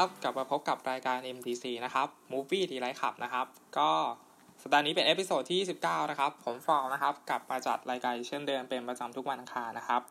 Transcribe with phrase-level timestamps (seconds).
[0.00, 3.46] ครับกลับมาพบกับรายการ MDC นะครับ Movie ทีไรขับนะครับ
[3.78, 3.90] ก็
[4.62, 10.02] สัปดาห์นี้เป็น episode ที่ 19 นะครับ ผมฟอลนะครับ กลับมาจัดรายการเช่นเดิมเป็นประจำทุกวันอังคารนะครับ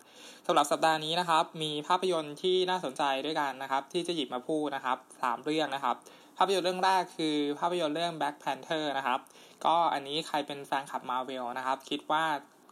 [0.48, 5.96] สำหรับสัปดาห์นี้นะครับ มีภาพยนตร์ที่น่าสนใจด้วยกันนะครับ ที่จะหยิบมาพูดนะครับสามเรื่องนะครับ
[6.38, 9.20] ภาพยนตร์เรื่องแรกคือภาพยนตร์เรื่อง Black Panther นะครับ
[9.66, 12.24] ก็อันนี้ใครเป็นแฟนคลับมาเวลนะครับ คิดว่า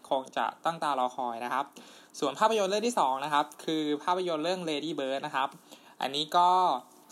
[0.09, 1.65] คงจะตั้งตารอคอยนะครับ
[2.19, 5.49] ส่วนภาพยนตร์เรื่องที่2นะครับ คือภาพยนตร์เรื่อง Lady Bird นะครับ
[6.01, 6.49] อันนี้ก็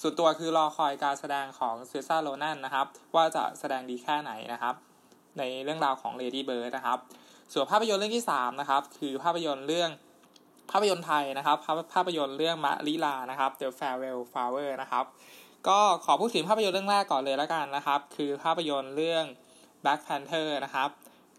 [0.01, 4.75] ส่วนตัวคือรอคอยการแสดงของเซซ่าโรนันนะครับ ว่าจะแสดงดีแค่ไหนนะครับ
[5.37, 6.99] ในเรื่องราวของ Lady Bird นะครับ
[7.53, 9.89] ส่วนภาพยนตร์เรื่องที่3นะครับคือภาพยนตร์เรื่อง
[10.71, 15.05] ภาพยนตร์ไทยนะครับภาพภาพยนตร์เรื่องมะลิลานะครับ The Farewell Flower นะครับ
[15.67, 19.23] ก็ขอพูดถึงภาพยนตร์เรื่องแรกก่อนเลยแล้วกันนะครับ คือภาพยนตร์เรื่อง
[19.83, 20.89] Black Panther นะครับ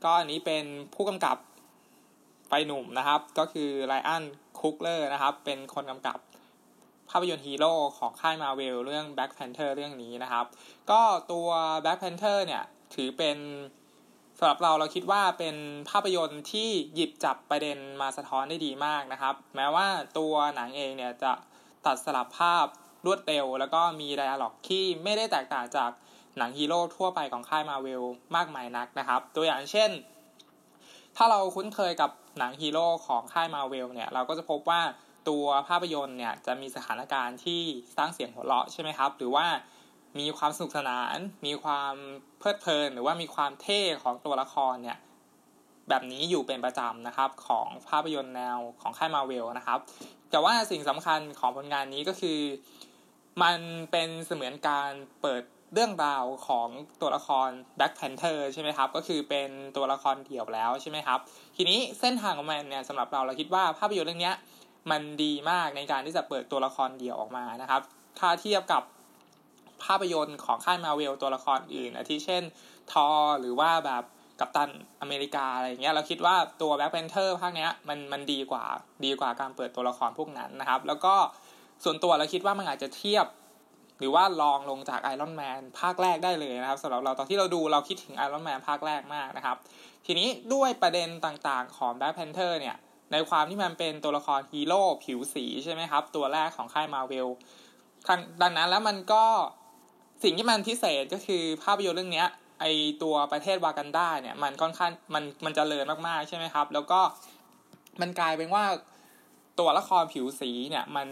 [0.05, 1.37] ก็อันนี้เป็นผู้กำกับ
[2.49, 4.25] วัยหนุ่มนะครับ ก็คือ Ryan
[4.61, 6.19] Coogler นะครับ เป็นคนกำกับ
[7.11, 10.47] ภาพยนตร์ฮีโร่ของค่ายมาเวลเรื่อง Black Panther เรื่องนี้นะครับ
[10.91, 11.01] ก็
[11.33, 11.49] ตัว
[11.83, 12.63] Black Panther เนี่ย
[12.95, 13.39] ถือเป็น
[14.39, 15.57] สำหรับเราเราคิดว่าเป็น
[15.91, 19.87] ภาพยนตร์ที่หยิบจับประเด็นมาสะท้อนได้ดีมากนะครับ แม้ว่า
[20.19, 21.33] ตัวหนังเองเนี่ยจะ
[21.87, 22.67] ตัดสลับภาพ
[23.07, 25.91] รวดเร็ว แล้วก็มี dialogue ที่ไม่ได้แตกต่างจาก
[26.39, 28.03] หนังฮีโร่ทั่วไปของค่ายมาเวล
[28.37, 29.91] มากมายนักนะครับ ตัวอย่างเช่น
[31.17, 34.81] ถ้าเราคุ้นเคยกับหนังฮีโร่ของค่ายมาเวลเนี่ย เราก็จะพบว่า
[35.29, 37.63] ตัวภาพยนตร์เนี่ยจะมีสถานการณ์ที่
[37.97, 39.47] สร้างเสียงหัวเราะใช่ไหมครับ หรือว่า
[40.19, 41.17] มีความสนุกสนาน
[41.47, 41.95] มีความ
[42.39, 44.99] เพลิดเพลิน หรือว่ามีความเท่ของตัวละครเนี่ย
[45.89, 49.79] แบบนี้อยู่เป็นประจำนะครับของภาพยนตร์แนวของค่ายมาเวลนะครับ
[50.31, 52.39] แต่ว่าสิ่งสำคัญของผลงานนี้ก็คือ
[53.43, 53.59] มัน
[53.91, 54.91] เป็นเสมือนการ
[55.23, 55.43] เปิด
[55.75, 56.69] เรื่องราวของ
[57.01, 57.49] ตัวละคร
[57.79, 61.19] Black Panther ใช่ไหมครับ ก็คือเป็นตัวละครเดี่ยวแล้วใช่ไหมครับ
[61.57, 64.33] ทีนี้เส้นทางของมันเนี่ยสำหรับเราเราคิดว่าภาพยนตร์เรื่องนี้
[64.91, 67.83] มันดีมากในการที่จะเปิดตัวละครเดี่ยวออกมานะครับ
[68.19, 68.83] ถ้าเทียบกับ
[69.85, 72.43] ภาพยนตร์ของค่ายมาเวลตัวละครอื่นนะที่เช่น
[72.93, 73.09] ทอ
[73.41, 74.03] หรือว่าแบบ
[74.41, 74.71] Captain
[75.01, 78.65] America อะไรเงี้ยเราคิดว่าตัว Black Panther ภาคเนี้ยมันมันดีกว่า
[79.05, 81.15] ดีกว่าการเปิดตัวละครพวกนั้นนะครับ แล้วก็
[81.85, 83.27] ส่วนตัวเราคิดว่ามันอาจจะเทียบ
[83.99, 89.57] หรือว่ารองลงจาก Iron Man ภาคแรกได้เลยนะครับสำหรับเราตอนที่เราดูเราคิดถึง Iron Man ภาคแรกมากนะครับ
[90.07, 92.77] ทีนี้ด้วยประเด็นต่างๆของ Black Panther เนี่ย
[93.13, 97.29] ในความที่มันเป็นตัวละครฮีโร่ผิวสีใช่ไหมครับ ตัวแรกของค่ายมาเวล
[98.43, 99.25] ดังนั้นแล้วมันก็
[100.23, 102.25] สิ่งที่มันพิเศษก็คือภาพยนตร์เรื่องนี้
[102.61, 102.65] ไอ้
[103.03, 107.01] ตัวประเทศวากันดาเนี่ยมันค่อนข้างมันมันเจริญมากๆใช่ไหมครับ แล้วก็
[108.01, 108.65] มันกลายเป็นว่า
[109.59, 111.09] ตัวละครผิวสีเนี่ยมัน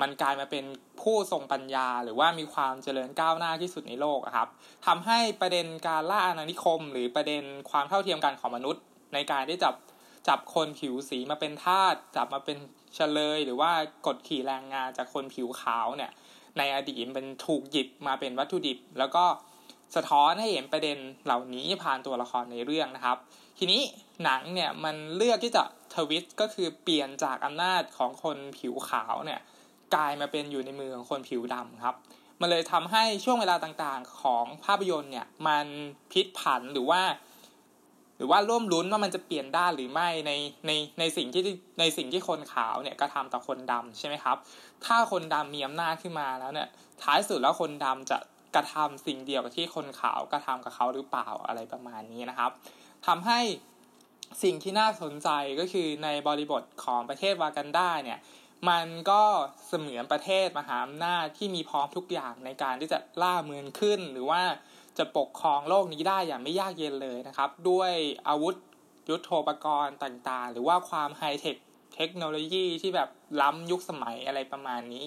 [0.00, 0.64] มันกลายมาเป็น
[1.02, 4.48] ผู้ทรงปัญญา หรือว่ามีความเจริญก้าวหน้าที่สุดในโลกครับ
[4.86, 8.82] ทำให้ประเด็นการล่าอาณานิคม หรือประเด็นความเท่าเทียมกันของมนุษย์
[9.14, 9.74] ในการได้จับ
[10.28, 12.56] จับคนผิวสีมาเป็นทาสจับมาเป็น
[12.94, 13.70] เฉลย หรือว่า
[14.06, 16.10] กดขี่แรงงานจากคนผิวขาวเนี่ย
[16.58, 19.24] ในอดีตเป็นถูกหยิบมาเป็นวัตถุดิบ แล้วก็
[19.96, 23.18] สะท้อนให้เห็นประเด็นเหล่านี้ผ่านตัวละครในเรื่องนะครับ
[23.58, 23.82] ทีนี้
[24.24, 25.62] หนังเนี่ยมันเลือกที่จะ
[25.94, 29.40] ทวิตก็คือเปลี่ยนจากอำนาจของคนผิวขาวเนี่ย
[29.94, 31.96] กลายมาเป็นอยู่ในมือของคนผิวดำครับ
[32.40, 35.66] มันเลยทำให้ช่วงเวลาต่างๆของภาพยนตร์เนี่ยมัน
[36.12, 37.02] พลิกผันหรือว่า
[38.16, 40.32] หรือว่าร่วมลุ้นว่ามันจะเปลี่ยนได้หรือไม่ใน
[40.66, 41.42] ในในสิ่งที่
[41.80, 44.36] ในสิ่งที่คนขาวเนี่ยกระทาต่อคนดำใช่ไหมครับ
[44.84, 46.68] ถ้าคนดำมีอำนาจขึ้นมาแล้วเนี่ย
[47.02, 48.18] ท้ายสุดแล้วคนดำจะ
[48.54, 52.50] กระทำสิ่งเดียวกับที่คนขาวกระทำกับเขาหรือเปล่าอะไรประมาณนี้นะครับ
[53.06, 53.40] ทำให้
[54.42, 55.28] สิ่งที่น่าสนใจ
[55.60, 58.18] ก็คือในบริบทของประเทศวากันดาเนี่ย
[58.68, 59.22] มันก็
[59.66, 64.42] เสมือนประเทศมหาอำนาจที่มีพร้อมทุกอย่างในการที่จะล่าเมืองขึ้นหรือว่า
[64.98, 67.92] จะปกครองโลกนี้ได้อย่างไม่ยากเย็นเลยนะครับ ด้วย
[68.28, 68.54] อาวุธ
[69.08, 71.56] ยุทโธปกรณ์ต่างๆ หรือว่าความไฮเทค
[71.96, 73.08] เทคโนโลยีที่แบบ
[73.40, 75.04] ล้ำยุคสมัยอะไรประมาณนี้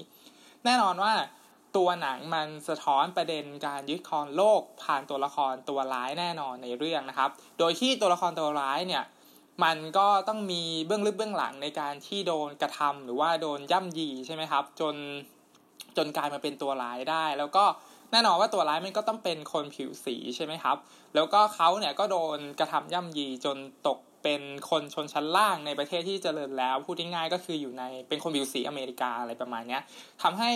[0.66, 1.14] แน่นอนว่า
[1.78, 9.04] ตัวหนังมันสะท้อนประเด็นการยึดครองโลกผ่านตัวละครตัวร้ายแน่นอนในเรื่องนะครับ โดยที่ตัวละครตัวร้ายเนี่ย
[9.64, 14.96] มันก็ต้องมีเบื้องลึกเบื้องหลังในการที่โดนกระทำหรือว่าโดนย่ำยีใช่ไหมครับ จน
[15.98, 17.66] จนกลายมาเป็นตัวร้ายได้ แล้วก็
[18.12, 20.78] แน่นอนว่าตัวร้ายมันก็ต้องเป็นคนผิวสีใช่ไหมครับ
[21.16, 23.58] แล้วก็เขาเนี่ยก็โดนกระทำย่ำยีจน
[23.88, 29.80] ตกเป็นคนชนชั้นล่างในประเทศที่เจริญแล้ว พูดง่ายๆก็คืออยู่ในเป็นคนผิวสีอเมริกาอะไรประมาณนี้
[30.24, 30.52] ทำให้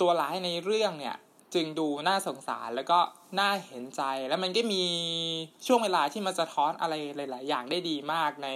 [0.00, 1.16] ตัวร้ายในเรื่องเนี่ย
[1.54, 2.98] จึงดูน่าสงสารแล้วก็
[3.38, 4.82] น่าเห็นใจแล้วมันก็มี
[5.66, 8.48] ช่วงเวลาที่มันจะท้อนอะไรหลาย ๆ อย่างได้ดีมากใน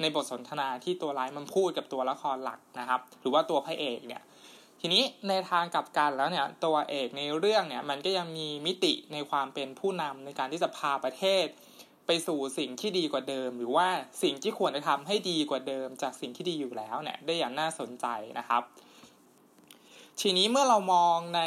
[0.00, 4.22] ในบทสนทนาที่ตัวร้ายมันพูดกับตัวละครหลักนะครับ หรือว่าตัวพระเอกเนี่ย
[4.80, 11.46] ทีนี้ในทางกลับกันแล้วเนี่ยตัวเอกในเรื่องเนี่ยมันก็ยังมีมิติในความเป็นผู้นำในการที่จะพาประเทศ
[12.06, 13.88] ไปสู่สิ่งที่ดีกว่าเดิม หรือว่า
[14.22, 18.06] สิ่งที่ควรจะทำให้ดีกว่าเดิม จากสิ่งที่ดีอยู่แล้วเนี่ยได้อย่างน่าสนใจ
[18.38, 18.62] นะครับ
[20.20, 21.42] ทีนี้เมื่อเรามองใน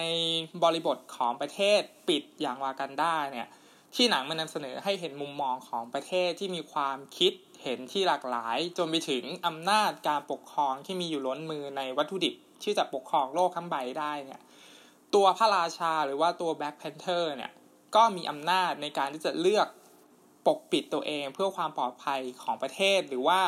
[0.63, 3.47] บริบทของประเทศปิดอย่างวากันดาเนี่ย
[3.95, 7.33] ที่หนังมันนำเสนอให้เห็นมุมมองของประเทศที่มีความคิด
[7.63, 12.33] เห็นที่หลากหลาย จนไปถึงอำนาจการปกครองที่มีอยู่ล้นมือในวัตถุดิบ
[12.63, 14.41] ที่จะปกครองโลกทั้งใบได้เนี่ย
[15.15, 17.51] ตัวพระราชาหรือว่าตัว Black Panther เนี่ย
[17.95, 19.67] ก็มีอำนาจในการที่จะเลือก
[20.47, 23.39] ปกปิดตัวเองเพื่อความปลอดภัยของประเทศหรือว่า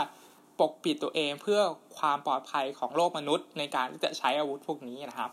[0.60, 1.60] ปกปิดตัวเองเพื่อ
[1.98, 5.32] ความปลอดภัยของโลกมนุษย์ ในการที่จะใช้อาวุธพวกนี้นะครับ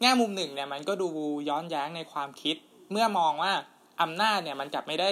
[0.00, 1.08] แง่มุมหนึ่งเนี่ยมันก็ดู
[1.48, 2.56] ย้อนแย้งในความคิด
[2.90, 3.52] เมื่อมองว่า
[4.02, 5.10] อำนาจเนี่ยมันกลับไม่ได้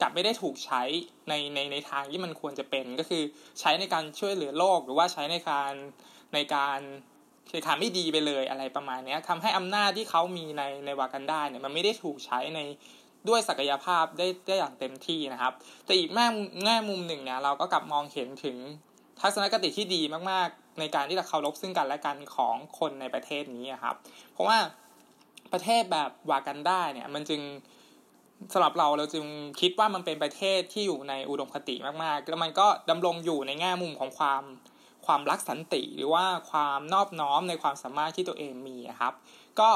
[0.00, 0.82] กลับไม่ได้ถูกใช้
[1.28, 3.22] ในในในทางที่มันควรจะเป็นก็คือ
[3.60, 5.72] ใช้ในการช่วยเหลือโลกหรือว่าใช้ในการ
[6.34, 6.78] ในการ
[7.52, 12.60] ในการไม่ดีไปเลยอะไรประมาณนี้ทำให้อำนาจที่เขามีในในวากันดาเนี่ยมันไม่ได้ถูกใช้ใน
[13.28, 15.52] ด้วยศักยภาพได้ได้อย่างเต็มที่นะครับ
[15.84, 16.26] แต่อีกแง่
[16.64, 18.56] แง่มุมหนึ่งเนี่ยเราก็กลับมองเห็นถึง
[19.20, 23.96] ทัศนคติที่ดีมากๆ ในการที่จะเคารพซึ่งกันและกันของคนในประเทศนี้ครับ
[24.32, 24.58] เพราะว่า
[25.52, 27.40] ประเทศแบบวากันดาเนี่ยมันจึง
[28.52, 29.24] สำหรับเราเราจึง
[29.60, 34.42] คิดว่ามันเป็นประเทศที่อยู่ในอุดมคติมากๆ แล้วมันก็ดำรงอยู่ในแง่มุมของความ
[35.10, 39.12] ความรักสันติ หรือว่าความนอบน้อมในความสามารถที่ตัวเองมีครับ
[39.60, 39.70] ก็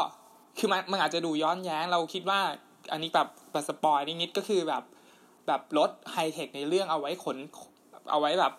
[0.58, 2.40] คือมันมันอาจจะดูย้อนแย้งเราคิดว่า
[2.92, 4.82] อันนี้แบบแบบ spoil นิดๆก็คือแบบ
[5.46, 7.36] แบบรถไฮเทคในเรื่องเอาไว้ขน
[8.10, 8.52] เอาไว้แบบ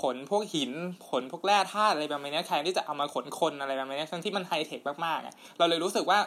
[0.00, 0.72] ขนพวกหิน
[1.10, 6.18] ขนพวกแร่ธาตุอะไรแบบนี้แทนที่จะเอามาขนคนอะไรแบบนี้ทั้งที่มันไฮเทคมากๆเราเลยรู้สึกว่า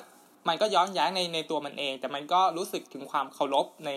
[0.48, 3.92] มันก็ย้อนแย้งในในตัวมันเอง แต่มันก็รู้สึกถึงความเคารพใน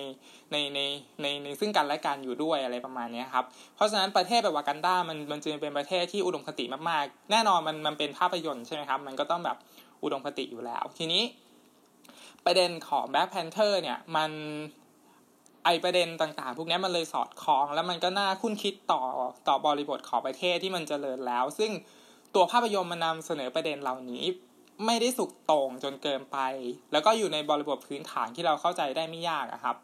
[0.53, 0.81] ในใน
[1.23, 3.45] ในในซึ่งกันและกันอยู่ด้วยอะไรประมาณนี้ครับ
[3.75, 9.57] เพราะฉะนั้นประเทศแบบวากันดามันมันจึงเป็นประเทศที่อุดมคติมากๆ แน่นอนมันมันเป็นภาพยนตร์ใช่ไหมครับ มันก็ต้องแบบ
[10.03, 11.23] อุดมคติอยู่แล้ว ทีนี้
[12.45, 14.31] ประเด็นของ Black Panther เนี่ยมัน
[15.65, 19.03] ไอ้ประเด็นต่างๆ พวกนี้มันเลยสอดคล้อง แล้วมันก็น่าครุ่นคิดต่อ
[19.49, 21.71] ต่อบริบทของประเทศที่มันเจริญแล้ว ซึ่ง
[22.35, 24.25] ตัวภาพยนตร์มันนำเสนอประเด็นเหล่านี้
[24.85, 26.39] ไม่ได้สุดโต่งจนเกินไป
[26.93, 29.77] แล้วก็อยู่ในบริบทพื้นฐานที่เราเข้าใจได้ไม่ยากครับ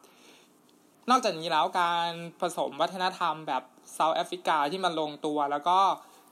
[1.11, 2.11] นอกจากนี้แล้วการ
[2.41, 3.63] ผสมวัฒนธรรมแบบ
[3.95, 5.79] South Africa ที่มันลงตัว แล้วก็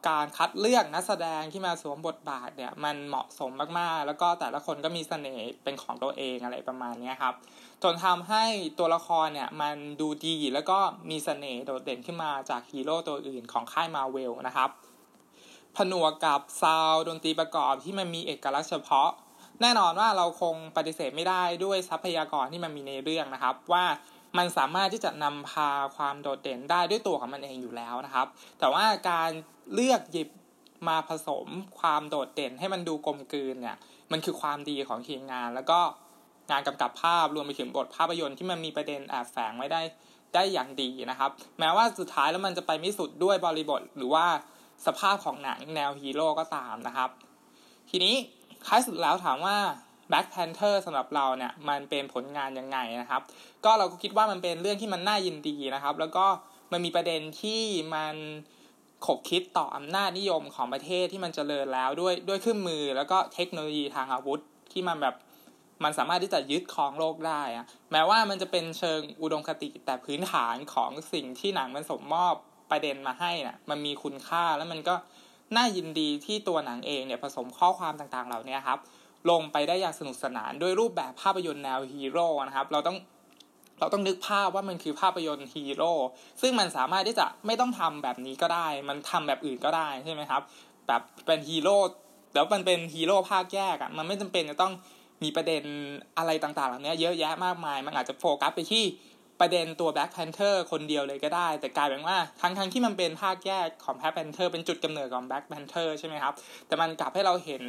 [0.08, 7.34] การคัดเลือกนักแสดงที่มาสวมบทบาทเนี่ยมันเหมาะสมมากๆ แล้วก็แต่ละคนก็มีเสน่ห์เป็นของตัวเองอะไรประมาณนี้ครับ
[7.82, 8.44] จนทำให้
[8.78, 10.78] ตัวละครเนี่ยมันดูดีแล้วก็
[11.10, 14.70] มีเสน่ห์โดดเด่นขึ้นมาจากฮีโร่ตัวอื่นของค่ายมาเวลนะครับ
[15.76, 19.10] ผนวกกับซาวดนตรีประกอบที่มันมีเอกลักษณ์เฉพาะ
[19.60, 23.84] แน่นอนว่าเราคงปฏิเสธไม่ได้ด้วยทรัพยากรที่มันมีในเรื่องนะครับ ว่า
[24.38, 28.26] มันสามารถที่จะนำพาความโดดเด่นได้ด้วยตัวของมันเองอยู่แล้วนะครับ
[28.58, 29.30] แต่ว่าการ
[29.74, 30.28] เลือกหยิบ
[30.88, 31.46] มาผสม
[31.78, 33.76] ความโดดเด่นให้มันดูกลมกลืนเนี่ย
[34.12, 35.80] มันคือความดีของทีมงาน แล้วก็
[36.50, 39.80] งานกำกับภาพรวมไปถึงบทภาพยนตร์ที่มันมีประเด็นแอบแฝงไว้ได้
[40.34, 44.26] ได้อย่างดีนะครับ แม้ว่าสุดท้ายแล้วมันจะไปไม่สุดด้วยบริบทหรือว่า
[44.86, 47.10] สภาพของหนังแนวฮีโร่ก็ตามนะครับ
[47.90, 48.14] ทีนี้
[48.66, 49.56] ท้ายสุดแล้วถามว่า
[50.10, 53.22] Black Panther สำหรับเราเนี่ยมันเป็นผลงานยังไงนะครับ
[53.64, 56.26] ก็เราก็คิดว่ามันเป็นเรื่องที่มันน่ายินดีนะครับ แล้วก็
[56.72, 57.62] มันมีประเด็นที่
[57.94, 58.14] มัน
[59.06, 64.40] ขบคิดต่ออำนาจนิยมของประเทศที่มันเจริญแล้วด้วยด้วยเครื่องมือแล้วก็เทคโนโลยีทางอาวุธ
[64.72, 65.14] ที่มันแบบ
[65.84, 72.34] มันสามารถที่จะยึดครองโลกได้อะแม้ว่ามันจะเป็นเชิงอุดมคติแต่พื้นฐานของสิ่งที่หนังมันสมมอบ
[72.70, 74.94] ประเด็นมาให้นะ่ะ มันมีคุณค่าแล้วมันก็
[75.56, 78.78] น่ายินดีที่ตัวหนังเองเนี่ยผสมข้อความต่างๆเหล่านี้ครับ
[79.30, 82.96] ลงไปได้อย่างสนุกสนานด้วยรูปแบบภาพยนตร์แนวฮีโร่นะครับ เราต้อง
[83.80, 85.92] เราต้องนึกภาพว่ามันคือภาพยนตร์ฮีโร่
[86.40, 90.42] ซึ่งมันสามารถที่จะไม่ต้องทำแบบนี้ก็ได้ มันทำแบบอื่นก็ได้ใช่ไหมครับ
[90.86, 91.76] แบบเป็นฮีโร่
[92.34, 94.72] แล้วมันเป็นฮีโร่ภาคแยกอะ่ะมันไม่จำเป็นจะต้อง
[95.22, 95.62] มีประเด็น
[96.18, 98.84] อะไรต่างๆ เหล่านี้เยอะแยะมากมาย มันอาจจะโฟกัสไปที่
[99.40, 106.34] ประเด็นตัว Black Panther คนเดียวเลยก็ได้ แต่กลายเป็นว่าทั้งทั้งที่มันเป็นภาคแยกของ Black Panther เป็นจุดกำเนิดของ Black Panther ใช่ไหมครับ
[106.66, 107.62] แต่มันกลับให้เราเห็น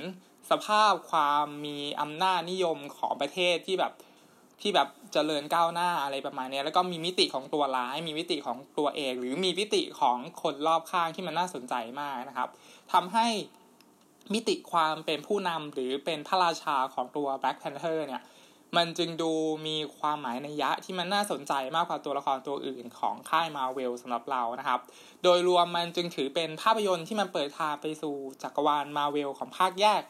[0.52, 3.94] สภาพความมีอำนาจนิยมของประเทศที่แบบ
[4.62, 12.50] ที่แบบเจริญก้าวหน้าอะไรประมาณนี้แล้วก็มีมิติของตัวร้าย มีมิติของตัวเอกหรือมีมิติของคนรอบข้างที่มันน่าสนใจมากนะครับ
[12.94, 13.28] ทำให้
[14.34, 18.22] มิติความเป็นผู้นำหรือเป็นพระราชาของตัว Black Panther เนี่ย
[18.78, 19.32] มันจึงดู
[19.68, 24.80] มีความหมายในยะที่มันน่าสนใจมากกว่าตัวละครตัวอื่นของค่ายมาเวลสำหรับเรานะครับ
[25.24, 30.02] โดยรวมมันจึงถือเป็นภาพยนตร์ที่มันเปิดทางไปสู่จักรวาลมาเวลของภาคแยก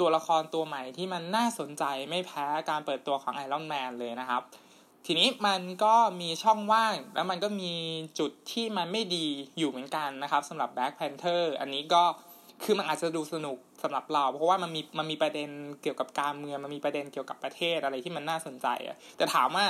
[0.00, 4.42] ตัวละครตัวใหม่ที่มันน่าสนใจไม่แพ้การเปิดตัวของไอรอนแมนเลยนะครับ
[5.06, 7.72] ทีนี้มันก็มีช่องว่างแล้วมันก็มี
[8.18, 9.26] จุดที่มันไม่ดี
[9.58, 12.04] อยู่เหมือนกันนะครับสำหรับ Black Panther อันนี้ก็
[12.64, 15.48] คือมันอาจจะดูสนุกสำหรับเรา เพราะว่ามันมีมันมีประเด็น
[15.82, 19.66] เกี่ยวกับการเมืองมันมีประเด็นเกี่ยวกับประเทศอะไรที่มันน่าสนใจอะแต่ถามว่า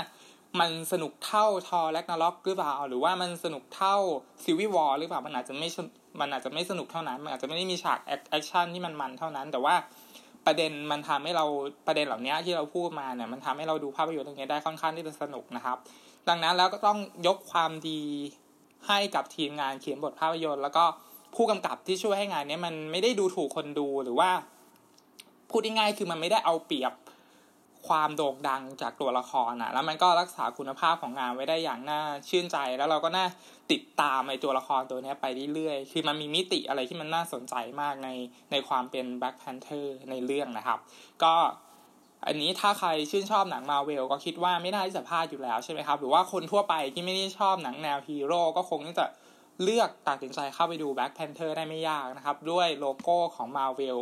[0.61, 3.97] มันสนุกเท่า Thor: Ragnarok หรือเปล่า หรือว่ามันสนุกเท่า
[4.45, 5.69] Civil War หรือเปล่ามันอาจจะไม่
[6.21, 9.75] มันอาจจะไม่สนุกเท่านั้น มันอาจจะไม่ได้มีฉาก action ที่มันมันเท่านั้น แต่ว่า
[10.47, 11.45] ประเด็นมันทำให้เรา
[11.87, 15.77] ประเด็นเหล่านี้ที่เราพูดมาเนี่ยมันทำให้เราดูภาพยนตร์ตรงนี้ได้ค่อนข้างที่จะสนุกนะครับ
[16.29, 18.01] ดังนั้นแล้วก็ต้องยกความดี
[18.89, 20.85] ให้กับทีมงานเขียนบทภาพยนตร์ แล้วก็
[21.35, 24.31] ผู้กำกับที่ช่วยให้งานนี้มันไม่ได้ดูถูกคนดูหรือว่า
[25.51, 26.95] พูดง่ายๆคือมันไม่ได้เอาเปรียบ
[27.89, 33.27] ความโด่งดังจากตัวละครนะแล้วมันก็รักษาคุณภาพของงานไว้ได้อย่างน่าชื่นใจ แล้วเราก็น่า
[33.73, 38.09] ติดตามในตัวละครตัวนี้ไปเรื่อยๆ คือมันมีมิติอะไรที่มันน่าสนใจมากใน
[38.53, 40.79] ในความเป็น Black Panther ในเรื่องนะครับ
[41.23, 41.35] ก็
[42.27, 49.07] อันนี้ถ้าใครชื่นชอบหนังมาเวลก็คิดว่าไม่น่าที่จะพลาดอยู่แล้วใช่ไหมครับ หรือว่าคนทั่วไปที่ไม่ได้ชอบหนังแนวฮีโร่ก็คงจะ
[49.63, 53.99] เลือกตัดสินใจเข้าไปดู Black Panther ได้ไม่ยากนะครับ ด้วยโลโก้ของ Marvel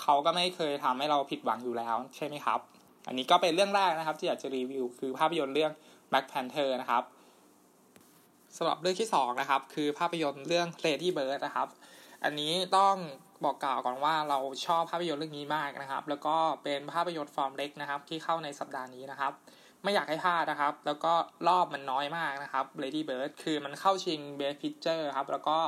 [0.00, 2.60] เขาก็ไม่เคยทำให้เราผิดหวังอยู่แล้วใช่ไหมครับ
[3.06, 5.72] อันนี้ก็เป็นเรื่องแรกนะครับ ที่อยากจะรีวิว คือภาพยนตร์เรื่อง
[6.10, 7.02] Black Panther นะครับ
[8.56, 11.68] สำหรับเรื่องที่2นะครับคือภาพยนตร์เรื่อง Lady Bird นะครับ
[12.24, 12.94] อันนี้ต้อง
[13.44, 19.32] บอกกล่าวก่อนว่าเราชอบภาพยนตร์เรื่องนี้มากนะครับ แล้วก็เป็นภาพยนตร์ฟอร์มเล็กนะครับ ที่เข้าในสัปดาห์นี้นะครับ
[19.82, 21.12] ไม่อยากให้พลาดนะครับ แล้วก็
[21.48, 25.58] รอบมันน้อยมากนะครับ Lady Bird คือมันเข้าชิง Best Picture ครับ แล้วก็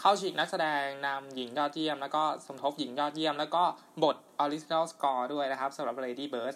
[0.00, 3.62] เข้าชิงนักแสดงนำหญิงยอดเยี่ยม แล้วก็สมทบหญิงยอดเยี่ยม แล้วก็
[4.02, 6.54] บท Original Score ด้วยนะครับสำหรับ Lady Bird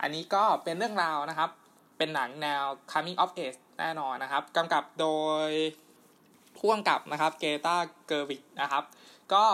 [0.00, 1.50] อันนี้ก็เป็นเรื่องราวนะครับ
[1.98, 5.08] เป็นหนังแนว coming of age แน่นอนนะครับกำกับโด
[5.48, 5.50] ย
[6.56, 7.76] ผู้กำกับนะครับเกตา
[8.06, 8.84] เกอร์วิกนะครับ
[9.32, 9.44] ก็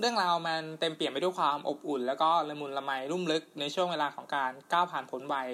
[0.00, 5.48] เรื่องราวมันเต็มเปลี่ยนไปด้วยความอบอุ่น แล้วก็ละมุนละไมรุ่มลึกในช่วงเวลาของการก้าวผ่านผลวัย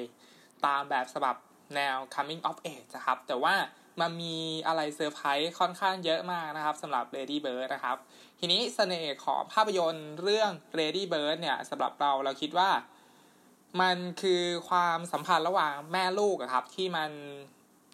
[0.66, 1.36] ตามแบบฉบับ
[1.74, 3.54] แนว coming of age นะครับ แต่ว่า
[4.00, 7.96] มันมีอะไรเซอร์ไพรส์ค่อนข้างเยอะมากนะครับสำหรับ Lady Bird นะครับ
[8.38, 12.70] ทีนี้เสน่ห์ของภาพยนตร์เรื่อง Lady Bird เนี่ยสำหรับเราเราคิดว่า
[13.80, 17.10] มันคือความสัมพันธ์ระหว่างแม่ลูกอะครับ ที่มัน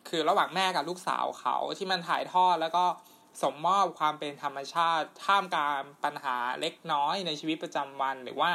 [0.09, 2.85] คือระหว่างแม่กับลูกสาวเขาที่มันถ่ายทอดแล้วก็
[3.43, 8.51] สมมอบความเป็นธรรมชาติท่ามกลางปัญหาเล็กน้อยในชีวิตประจำวัน หรือว่า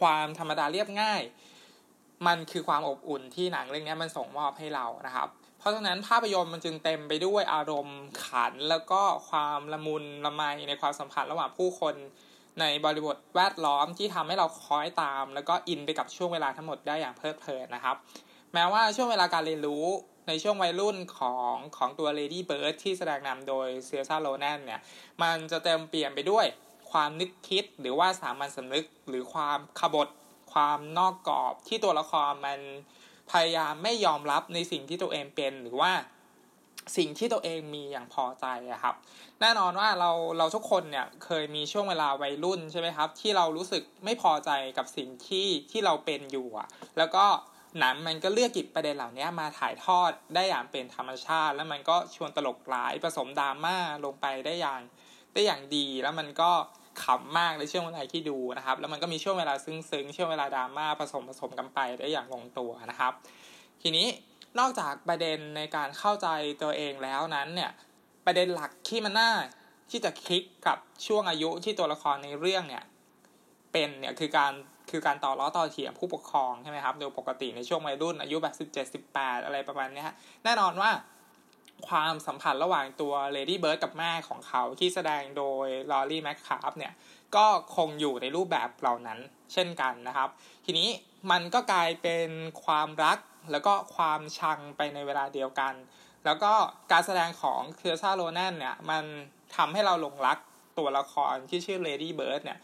[0.00, 1.22] ความธรรมดาเรียบง่าย
[2.26, 11.94] มันคือความอบอุ่นที่หนังเรื่องนี้มันส่งมอบให้เรานะครับ เพราะฉะนั้นภาพยนตร์มันจึงเต็มไปด้วยอารมณ์ขัน แล้วก็ความละมุนละไมในความสัมพันธ์ระหว่างผู้คน
[12.60, 17.96] ในบริบทแวดล้อมที่ทำให้เราคอยตาม แล้วก็อินไปกับช่วงเวลาทั้งหมดได้อย่างเพลิดเพลินนะครับ
[18.54, 19.84] แม้ว่าช่วงเวลาการเรียนรู้
[20.28, 24.80] ในช่วงวัยรุ่นของของตัว Lady Bird ที่แสดงนำโดยเซียซาโลแนนเนี่ย
[25.22, 26.46] มันจะเต็มเปลี่ยนไปด้วย
[26.90, 30.08] ความนึกคิดหรือว่าสามัญสำนึกหรือความขบฏ
[30.56, 32.60] ความนอกกรอบที่ตัวละครมัน
[33.32, 35.92] พยายามไม่ยอมรับในสิ่งที่ตัวเองเป็นหรือว่า
[36.96, 38.94] สิ่งที่ตัวเองมีอย่างพอใจอะครับ
[39.40, 47.24] แน่นอนว่าเราเราทุกคนเนี่ยเคยมีช่วงเวลาวัยรุ่นใช่ไหมครับ ที่เรารู้สึกไม่พอใจกับสิ่งที่ที่เราเป็นอยู่อะแล้วก็
[47.78, 54.80] หนังมันก็เลือกกิบประเด็นเหล่านี้มาถ่ายทอดได้อย่างเป็นธรรมชาติ แล้วมันก็ชวนตลกหลายผสมดราม่าลงไปได้อย่าง
[55.34, 56.50] ได้อย่างดี แล้วมันก็
[57.02, 63.12] ขำมากในช่วงเวลาที่ดูนะครับ แล้วมันก็มีช่วงเวลาซึ้งๆช่วงเวลาดราม่าผสมผสานกันไปได้อย่างลงตัวนะครับ
[63.82, 64.06] ทีนี้
[64.58, 66.28] นอกจากประเด็นในการเข้าใจ
[66.62, 67.70] ตัวเองแล้วนั้นเนี่ย
[68.26, 69.30] ประเด็นหลักที่มันน่า
[69.90, 72.84] ที่จะคลิกกับช่วงอายุที่ตัวละครในเรื่องเนี่ย
[73.72, 74.52] เป็นเนี่ยคือการ
[74.90, 80.04] คือการต่อล้อต่อเถียงผู้ปกครองใช่ไหมครับโดยปกติในช่วงวัยรุ่นอายุแบบสิบเจ็ดสิบแปดอะไรประมาณนี้
[80.44, 80.90] แน่นอนว่า
[81.88, 86.92] ความสัมพันธ์ระหว่างตัว Lady Bird กับแม่ของเขาที่แสดงโดย Laurie Metcalf เนี่ย
[87.36, 89.18] ก็คงอยู่ในรูปแบบเหล่านั้น
[89.52, 90.28] เช่นกันนะครับ
[90.64, 90.88] ทีนี้
[91.30, 92.28] มันก็กลายเป็น
[92.64, 93.18] ความรัก
[93.52, 95.74] แล้วก็ความชังไปในเวลาเดียวกัน
[96.24, 96.52] แล้วก็
[96.92, 99.04] การแสดงของ Saoirse Ronan เนี่ยมัน
[99.56, 100.38] ทำให้เราหลงรัก
[100.78, 102.58] ตัวละครที่ชื่อ Lady Bird เนี่ย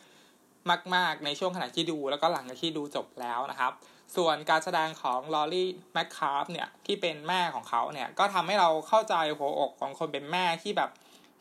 [0.94, 3.72] มาก ๆ ในช่วงขณะที่ดูแล้วก็หลังจากที่ดูจบแล้วนะครับ
[4.16, 10.90] ส่วนการแสดงของ Laurie Metcalf เนี่ยที่เป็นแม่ของเขาเนี่ยก็ทำให้เราเข้าใจหัวอกของคนเป็นแม่ที่แบบ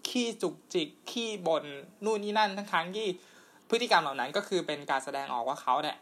[0.08, 1.66] ขี้จุกจิกขี้บน่น
[2.06, 3.08] นู่นนี่นั่นทั้งครั้งที่
[3.70, 5.98] พฤติกรรมเหล่านั้นก็คือเป็นการแสดงออกว่าเขาเนี่ย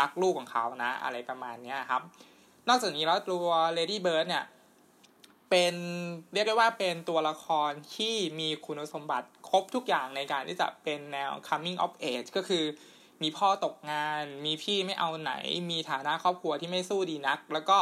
[0.00, 2.02] รักลูกของเขานะอะไรประมาณนี้ครับ
[2.68, 4.44] นอกจากนี้แล้วตัว Lady Bird เนี่ย
[5.50, 5.74] เป็น
[6.32, 12.64] เรียกได้ว่าเป็นตัวละครที่มีคุณสมบัติครบทุกอย่างในการที่จะเป็นแนว coming of age ก็คือ
[13.22, 15.32] มีพ่อตกงาน มีพี่ไม่เอาไหน
[15.70, 17.78] มีฐานะครอบครัวที่ไม่สู้ดีนัก แล้วก็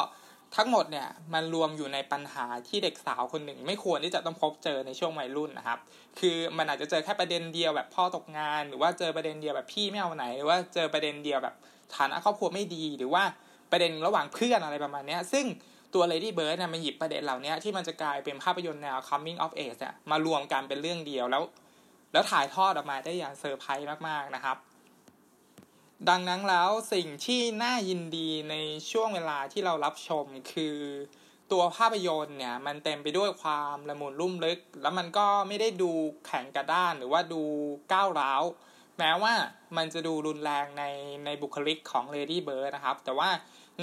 [0.57, 5.79] ทั้งหมดเนี่ยมันรวมอยู่ในปัญหาที่เด็กสาวคนหนึ่ง ไม่ควรที่จะต้องพบเจอในช่วงวัยรุ่นนะครับ
[6.21, 11.55] คือมันอาจจะเจอแค่ประเด็นเดียวแบบพ่อตกงาน หรือว่าเจอประเด็นเดียวแบบพี่ไม่เอาไหน หรือว่าเจอประเด็นเดียวแบบ
[11.97, 13.23] ฐานะครอบครัวไม่ดี หรือว่า
[13.71, 15.47] ประเด็นระหว่างเพื่อนอะไรประมาณนี้ซึ่ง
[15.95, 21.43] ตัว Lady Bird เนี่ยมันหยิบประเด็นเหล่านี้ที่มันจะกลายเป็นภาพยนตร์แนว coming of age เนี่ยมารวมกันเป็นเรื่องเดียวแล้ว
[22.13, 24.57] แล้วถ่ายทอดออกมาได้อย่างเซอร์ไพรส์มากๆนะครับ
[26.09, 28.55] ดังนั้นแล้วสิ่งที่น่ายินดีใน
[28.91, 30.77] ช่วงเวลาที่เรารับชมคือ
[31.53, 35.93] ตัวภาพยนตร์เนี่ยมันเต็มไปด้วยความละมุนลุ่มลึก แล้วมันก็ไม่ได้ดู
[36.27, 37.43] แข็งกระด้านหรือว่าดู
[37.93, 38.43] ก้าวร้าว
[38.99, 39.35] แม้ว่า
[39.77, 40.85] มันจะดูรุนแรงใน
[41.25, 43.31] ในบุคลิกของ Lady Bird นะครับ แต่ว่า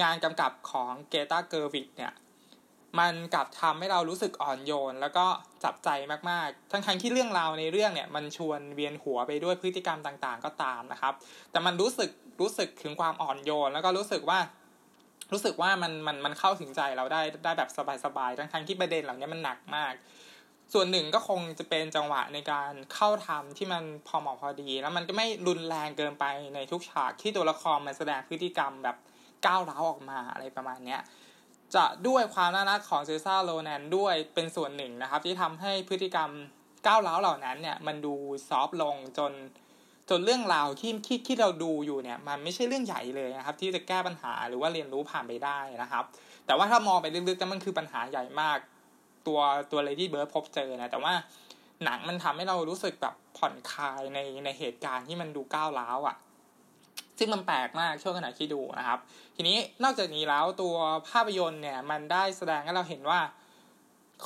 [0.02, 2.14] งานกำกับของเกตาเกอร์วิกเนี่ย
[3.00, 5.26] มันกลับทำให้เรารู้สึกอ่อนโยน แล้วก็
[5.64, 5.90] จับใจ
[6.30, 11.14] มากๆ ทั้งทั้งที่เรื่องราวในเรื่องเนี่ยมันชวนเวียนหัวไปด้วยพฤติกรรมต่างๆ ก็ตามนะครับ
[11.52, 12.10] แต่มันรู้สึก
[12.42, 14.40] รู้สึกถึงความอ่อนโยน แล้วก็รู้สึกว่า
[15.34, 17.70] รู้สึกว่ามันมันมันเข้าถึงใจเราได้ได้แบบ
[18.06, 19.94] สบายๆทั้งทั้งที่ประเด็นเหล่านี้มันหนักมาก
[20.74, 28.98] ส่วนหนึ่งก็คงจะเป็นจังหวะในการเข้าทำที่มันพอเหมาะพอดี แล้วมันก็ไม่รุนแรงเกินไปในทุกฉากที่ตัวละครมันแสดงพฤติกรรมแบบ
[29.46, 31.02] ก้าวร้าวออกมาอะไรประมาณเนี้ย
[31.76, 36.30] จะด้วยความน่ารักของเซซ่าโลแนนด้วยเป็นส่วนหนึ่งนะครับ ที่ทำให้พฤติกรรม
[36.88, 38.14] ก้าวร้าวเหล่านั้นเนี่ยมันดู
[38.50, 39.32] soft ลงจน
[40.10, 46.04] จนเรื่องราวที่ที่ที่เราดูอยู่เนี่ยมันไม่ใช่เรื่องใหญ่เลยนะครับ ที่จะแก้ปัญหาหรือว่าเรียนรู้ผ่านไปได้นะครับ
[46.46, 48.58] แต่ว่าถ้ามองไปลึกๆแล้วมันคือปัญหาใหญ่มาก
[49.28, 49.40] ตัว
[49.72, 51.14] ตัว Lady Bird พบเจอนะแต่ว่า
[51.84, 56.16] หนังมันทำให้เรารู้สึกแบบผ่อนคลายในในเหตุการณ์ที่มันดูก้าวร้าวอะ่ะ
[57.18, 59.00] ซึ่งมันแปลกมากช่วงขณะที่ดูนะครับ
[59.36, 60.76] ทีนี้นอกจากนี้แล้วตัว
[61.10, 63.22] ภาพยนตร์เนี่ยมันได้แสดงให้เราเห็นว่า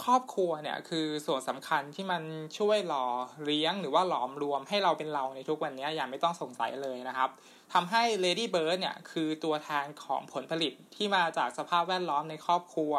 [0.03, 2.22] ครอบครัวเนี่ยคือส่วนสำคัญที่มัน
[2.60, 3.06] ช่วยหล่อ
[3.46, 7.29] เลี้ยงหรือว่าหลอมรวมให้เราเป็นเราในทุกวันนี้อย่างไม่ต้องสงสัยเลยนะครับ
[7.74, 12.94] ทำให้ Lady Bird เนี่ยคือตัวแทนของผลผลิตที่มาจากสภาพแวดล้อมในครอบครัว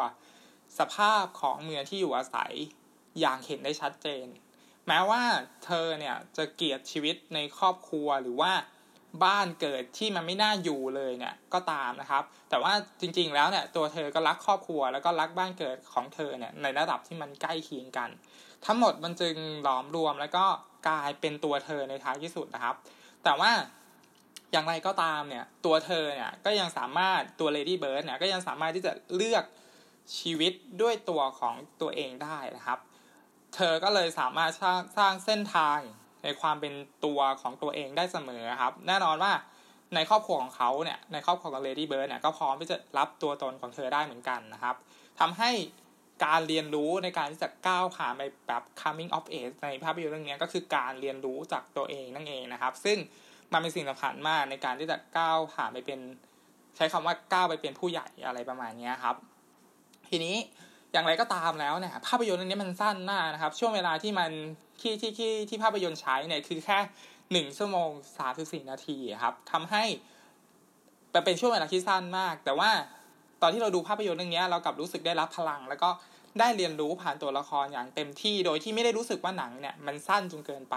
[0.79, 2.51] สภาพของเมืองที่อยู่อาศัย
[3.19, 4.27] อย่างเห็นได้ชัดเจน
[4.87, 5.23] แม้ว่า
[5.65, 8.51] เธอเนี่ยจะเกลียดชีวิตในครอบครัวหรือว่า
[9.23, 18.09] บ้านเกิดที่มันไม่น่าอยู่เลยเนี่ยก็ตามนะครับ แต่ว่าจริงๆแล้วเนี่ยตัวเธอก็รักครอบครัวแล้วก็รักบ้านเกิดของเธอเนี่ยในระดับที่มันใกล้เคียงกัน
[18.65, 20.45] ทั้งหมดมันจึงหลอมรวมแล้วก็
[20.87, 22.75] กลายเป็นตัวเธอในท้ายที่สุดนะครับ
[23.23, 23.51] แต่ว่า
[24.51, 29.43] อย่างไรก็ตามเนี่ยตัวเธอเนี่ยก็ยังสามารถตัว Lady Bird เนี่ยก็ยังสามารถที่จะเลือก
[30.17, 32.79] ชีวิตด้วยตัวของตัวเองได้นะครับ
[33.55, 35.79] เธอก็เลยสามารถสร้างสร้างเส้นทาง
[36.23, 36.73] ในความเป็น
[37.05, 39.33] ตัวของตัวเองได้เสมอครับ แน่นอนว่า
[39.95, 44.75] ในครอบครัวของเขาเนี่ยในครอบครัวของเลดี้เบิร์ดเนี่ยก็พร้อมที่จะรับตัวตนของเธอได้เหมือนกันนะครับ
[45.19, 45.51] ทำให้
[46.25, 52.97] การเรียนรู้ในการที่จะก้าวผ่านไปแบบ coming of age ในภาพยนตร์เรื่องนี้ก็คือการเรียนรู้จากตัวเองนั่นเองนะครับ ซึ่ง
[53.53, 55.99] มันเป็นสิ่งสำคัญมากในการที่จะก้าวผ่านไปเป็น
[56.75, 59.15] ใช้คำว่าก้าวไปเป็นผู้ใหญ่อะไรประมาณนี้ครับ
[60.09, 60.35] ทีนี้
[60.91, 64.31] อย่างไรก็ตามแล้วเนี่ยภาพยนตร์เรื่องนี้มันสั้นมากนะครับ ช่วงเวลาที่มัน
[64.81, 66.79] ที่ที่ที่ที่ภาพยนตร์ใช้เนี่ยคือแค่
[67.31, 69.83] หนึ่งชั่วโมงสามสิบสี่นาทีครับทำให้
[71.25, 72.71] เป็นช่วงเวลาที่สั้นมาก แต่ว่า
[73.41, 75.89] ตอนที่เราดูภาพยนตร์เรื่องนี้เรากลับรู้สึกได้รับพลัง แล้วก็
[76.39, 80.75] ได้เรียนรู้ผ่านตัวละครอย่างเต็มที่ โดยที่ไม่ได้รู้สึกว่าหนังเนี่ยมันสั้นจนเกินไป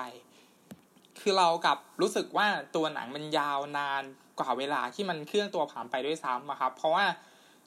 [1.21, 4.03] คือเรากับรู้สึกว่าตัวหนังมันยาวนาน
[4.39, 7.05] กว่าเวลาที่มันเคลื่อนตัวผ่านไปด้วยซ้ำครับเพราะว่า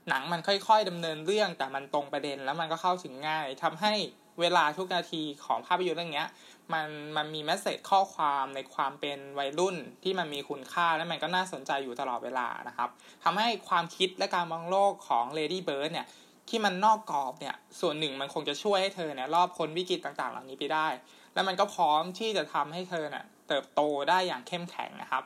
[0.10, 3.94] หนังมันค่อย ๆดำเนินเรื่องแต่มันตรงประเด็นแล้วมันก็เข้าถึงง่ายทำให้
[4.42, 6.26] เวลาทุกนาทีของภาพยนตร์เรื่องนี้
[6.74, 12.90] มันมันมีแมสเซจข้อความในความเป็นวัยรุ่นที่มันมีคุณค่าและมันก็น่าสนใจอยู่ตลอดเวลานะครับ
[13.24, 16.08] ทำให้ความคิดและการมองโลกของ Lady Bird เนี่ย
[16.50, 20.88] ที่มันนอกกรอบเนี่ยส่วนหนึ่งมันคงจะช่วยให้เธอเนี่ยรอบพ้นวิกฤตต่างๆ เหล่านี้ไปได้
[21.34, 25.24] แล้วมันก็พร้อมที่จะทำให้เธอเนี่ยเติบโตได้อย่างเข้มแข็งนะครับ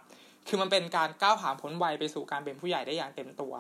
[0.48, 3.54] คือมันเป็นการก้าวผ่านพ้นวัยไปสู่การเป็นผู้ใหญ่ได้อย่างเต็มตัว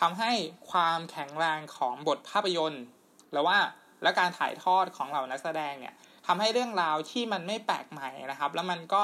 [0.00, 0.32] ทำให้
[0.70, 2.84] ความแข็งแรงของบทภาพยนตร์
[3.32, 3.58] หรือว่า
[4.02, 5.94] และการถ่ายทอดของเหล่านักแสดงเนี่ย
[6.26, 9.02] ทำให้เรื่องราวที่มันไม่แปลกใหม่นะครับ แล้วมันก็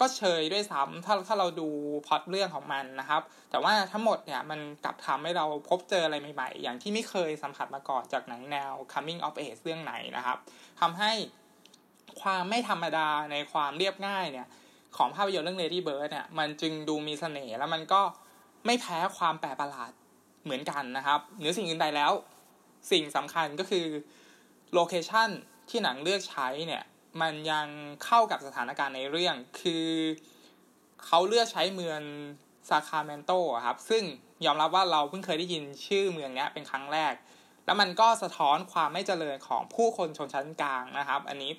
[0.00, 1.68] ก็เชยด้วยซ้ำถ้าถ้าเราดู
[2.06, 10.38] พอดเรื่องของมันนะครับ แต่ว่าทั้งหมดเนี่ยมันกลับทำให้เราพบเจออะไรใหม่ๆ อย่างที่ไม่เคยสัมผัสมาก่อนจากหนังแนว coming of age เรื่องไหนนะครับ
[10.80, 11.12] ทำให้
[12.22, 14.46] ความไม่ธรรมดาในความเรียบง่ายเนี่ย
[14.96, 18.02] ของภาพยนตร์เรื่อง Lady Bird เนี่ยมันจึงดูมีเสน่ห์แล้วมันก็
[18.66, 19.90] ไม่แพ้ความแปลกประหลาด
[20.44, 22.12] เหมือนกันนะครับเหนือสิ่งอื่นใดแล้ว
[22.90, 23.86] สิ่งสำคัญก็คือ
[24.74, 25.28] โลเคชัน
[25.68, 26.82] ที่หนังเลือกใช้เนี่ย
[27.20, 27.66] มันยัง
[28.04, 29.86] เข้ากับสถานการณ์ในเรื่อง คือ
[31.06, 32.00] เขาเลือกใช้เมือง
[32.68, 33.32] ซาคาเมนโต
[33.66, 34.02] ครับ ซึ่ง
[34.44, 37.14] ยอมรับว่าเราเพิ่งเคยได้ยินชื่อเมืองนี้เป็นครั้งแรก
[37.64, 41.52] แล้วมันก็สะท้อนความไม่เจริญของผู้คนชนชั้นกลางนะครับ อันนี้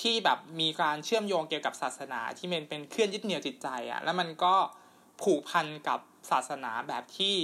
[0.00, 4.54] ที่แบบมีการเชื่อมโยงเกี่ยวกับศาสนาที่มันเป็นเครื่องยึดเหนี่ยวจิตใจอะ่ะ แล้วมันก็
[5.22, 7.34] ผูกพันกับศาสนาแบบที่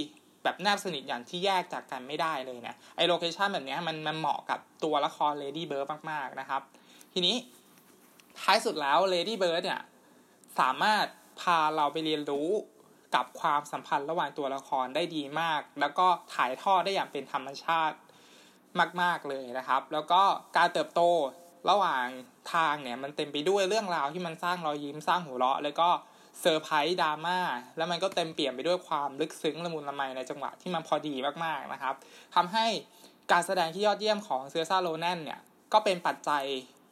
[0.45, 6.61] แบบแนบสนิทอย่างที่แยกจากกันไม่ได้เลยเนี่ยไอโลเคชันแบบนี้มันมันเหมาะกับตัวละคร Lady Bird มากๆนะครับ
[7.13, 7.35] ทีนี้
[8.39, 9.81] ท้ายสุดแล้ว Lady Bird เนี่ย
[10.59, 11.05] สามารถ
[11.41, 12.49] พาเราไปเรียนรู้
[13.15, 17.97] กับความสัมพันธ์ระหว่างตัวละครได้ดีมาก แล้วก็ถ่ายทอดได้อย่างเป็นธรรมชาติ
[19.01, 20.21] มาก ๆ เลยนะครับ แล้วก็
[20.57, 21.01] การเติบโต
[21.69, 22.05] ระหว่าง
[22.53, 25.89] ทางเนี่ยมันเต็มไปด้วยเรื่องราวที่มันสร้างรอยยิ้มสร้างหัวเราะ แล้วก็
[26.41, 27.39] เซอร์ไพรส์ดราม่า
[27.77, 31.95] แล้วมันก็เต็มเปี่ยมไปด้วยความลึกซึ้งละมุนละไมในจังหวะที่มันพอดีมากๆนะครับ
[32.35, 32.65] ทำให้
[33.31, 35.39] การแสดงที่ยอดเยี่ยมของเซอร์ชาโรแนนเนี่ย
[35.73, 36.43] ก็เป็นปัจจัย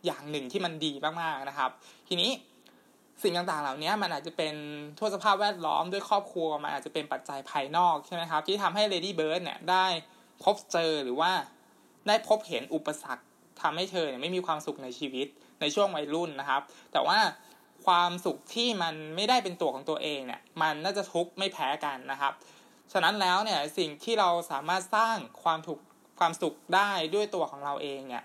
[0.06, 1.70] อย่างหนึ่งที่มันดีมากๆนะครับ
[2.08, 2.32] ทีนี้
[3.22, 4.56] สิ่งต่างๆ เหล่านี้มันอาจจะเป็น
[5.00, 9.86] ตัวสภาพแวดล้อมด้วยครอบครัวมันอาจจะเป็นปัจจัยภายนอกใช่ไหมครับ ที่ทำให้ Lady Bird เนี่ยได้
[10.44, 11.32] พบเจอหรือว่า
[12.08, 13.24] ได้พบเห็นอุปสรรค
[13.62, 15.28] ทำให้เธอเนี่ยไม่มีความสุขในชีวิต
[15.62, 16.62] ในช่วงวัยรุ่นนะครับ
[16.94, 17.18] แต่ว่า
[17.86, 22.34] ความสุขที่มันไม่ได้เป็นตัวของตัวเองเนี่ยมันน่าจะทุกข์ไม่แพ้กันนะครับ
[22.94, 25.80] ฉะนั้นแล้วเนี่ยสิ่งที่เราสามารถสร้างความถูก
[26.20, 28.24] ความสุขได้ด้วยตัวของเราเองเนี่ย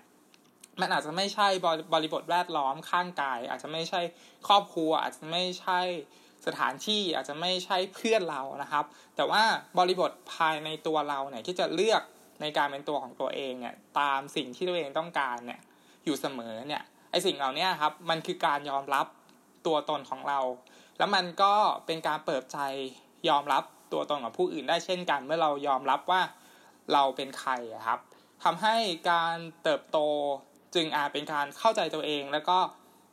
[0.81, 1.47] มันอาจจะไม่ใช่
[1.93, 4.01] บริบทแวดล้อมข้างกาย อาจจะไม่ใช่
[4.47, 5.79] ครอบครัว อาจจะไม่ใช่
[6.45, 9.43] สถานที่อาจจะไม่ใช่เพื่อนเรานะครับ แต่ว่า
[9.77, 12.01] บริบทภายในตัวเราเนี่ยที่จะเลือก
[12.41, 15.59] ในการเป็นตัวของตัวเองเนี่ยตามสิ่งที่ตัวเองต้องการเนี่ย
[16.05, 19.05] อยู่เสมอเนี่ยไอสิ่งเหล่านี้ครับมันคือการยอมรับ
[19.65, 20.39] ตัวตนของเรา
[20.97, 21.53] แล้วมันก็
[21.85, 22.59] เป็นการเปิดใจ
[23.29, 26.21] ยอมรับตัวตนของผู้อื่นได้เช่นกัน เมื่อเรายอมรับว่า
[26.93, 27.51] เราเป็นใคร
[27.87, 27.99] ครับ
[28.43, 28.75] ทำให้
[29.11, 29.97] การเติบโต
[30.75, 32.57] จึงอาจเป็นการเข้าใจตัวเอง แล้วก็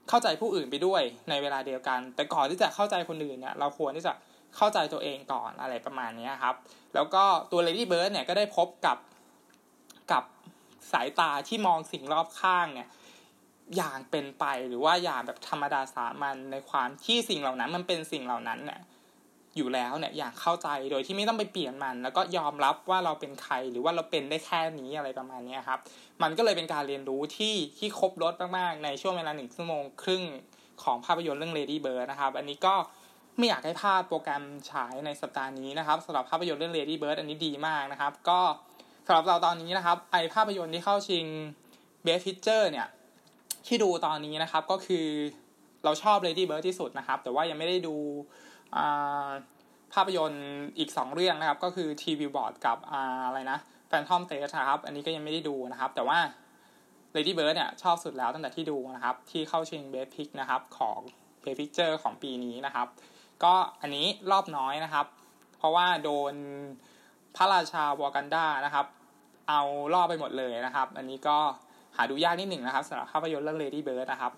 [0.09, 4.13] เข้าใจผู้อื่นไปด้วยในเวลาเดียวกัน แต่ก่อนที่จะเข้าใจคนอื่นเนี่ยเราควรที่จะ
[4.57, 6.55] เข้าใจตัวเองก่อนอะไรประมาณนี้ครับ
[6.95, 8.99] แล้วก็ตัว Lady Bird เนี่ยก็ได้พบกับ
[10.13, 10.25] กับ
[10.93, 12.89] สายตาที่มองสิ่งรอบข้างเนี่ย
[13.77, 18.81] อย่างเป็นไปหรือว่าอย่างแบบธรรมดาสามัญในความที่สิ่งเหล่านั้น มันเป็นสิ่งเหล่านั้นเนี่ย
[19.57, 25.79] อยู่แล้วเนี่ยอย่างเข้าใจโดยที่ไม่ต้องไปเปลี่ยนมัน แล้วก็ยอมรับว่าเราเป็นใครหรือว่าเราเป็นได้แค่นี้อะไรประมาณนี้ครับ
[26.23, 30.23] มันก็เลยเป็นการเรียนรู้ที่ที่ครบรถมากๆ ในช่วงเวลาหนึ่งชั่วโมงครึ่ง
[30.83, 32.75] ของภาพยนตร์เรื่อง Lady Bird นะครับ อันนี้ก็
[33.39, 38.41] ไม่อยากให้พลาดโปรแกรมฉายในสัปดาห์นี้นะครับสำหรับภาพยนตร์เรื่อง Lady Bird อันนี้ดีมากนะครับ ก็
[39.07, 41.25] สำหรับเราตอนนี้นะครับ ไอภาพยนตร์ที่เข้าชิง
[42.05, 42.87] Best Picture เนี่ย
[43.67, 45.07] ที่ดูตอนนี้นะครับก็คือ
[45.85, 47.97] เราชอบ Lady Bird ที่สุดนะครับ แต่ว่ายังไม่ได้ดู
[49.93, 50.47] ภาพยนตร์
[50.79, 52.79] อีก 2 เรื่องนะครับ ก็คือทีวีบอร์ดกับ
[53.27, 56.19] อะไรนะแฟนทอมเตสนะครับ อันนี้ก็ยังไม่ได้ดูนะครับ แต่ว่า
[57.17, 60.99] Lady Bird เนี่ยชอบสุดแล้วตั้งแต่ที่ดูนะครับ ที่เข้าชิง Best Pick นะครับของ
[61.43, 62.87] Best Picture ของปีนี้นะครับ
[63.45, 65.07] ก็อันนี้รอบน้อยนะครับ
[65.59, 66.35] เพราะว่าโดน
[67.37, 68.87] พระราชาวอกันดานะครับ
[69.49, 69.61] เอา
[69.95, 71.39] รอบไปหมดเลยนะครับ อันนี้ก็
[71.97, 74.33] หาดูยากนิดหนึ่งนะครับสำหรับภาพยนตร์เรื่อง Lady Bird นะครับ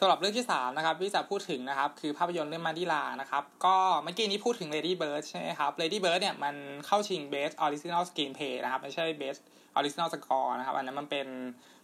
[0.00, 6.54] สำหรับเรื่องที่3นะครับที่จะพูดถึงนะครับคือภาพยนตร์เรื่องมาดิลานะครับก็เมื่อกี้นี้พูดถึง Lady Bird ใช่ไหมครับ Lady Bird เนี่ยมัน
[6.86, 9.40] เข้าชิง Best Original Screenplay นะครับไม่ใช่ Best
[9.78, 11.26] Original Score นะครับอันนั้นมันเป็น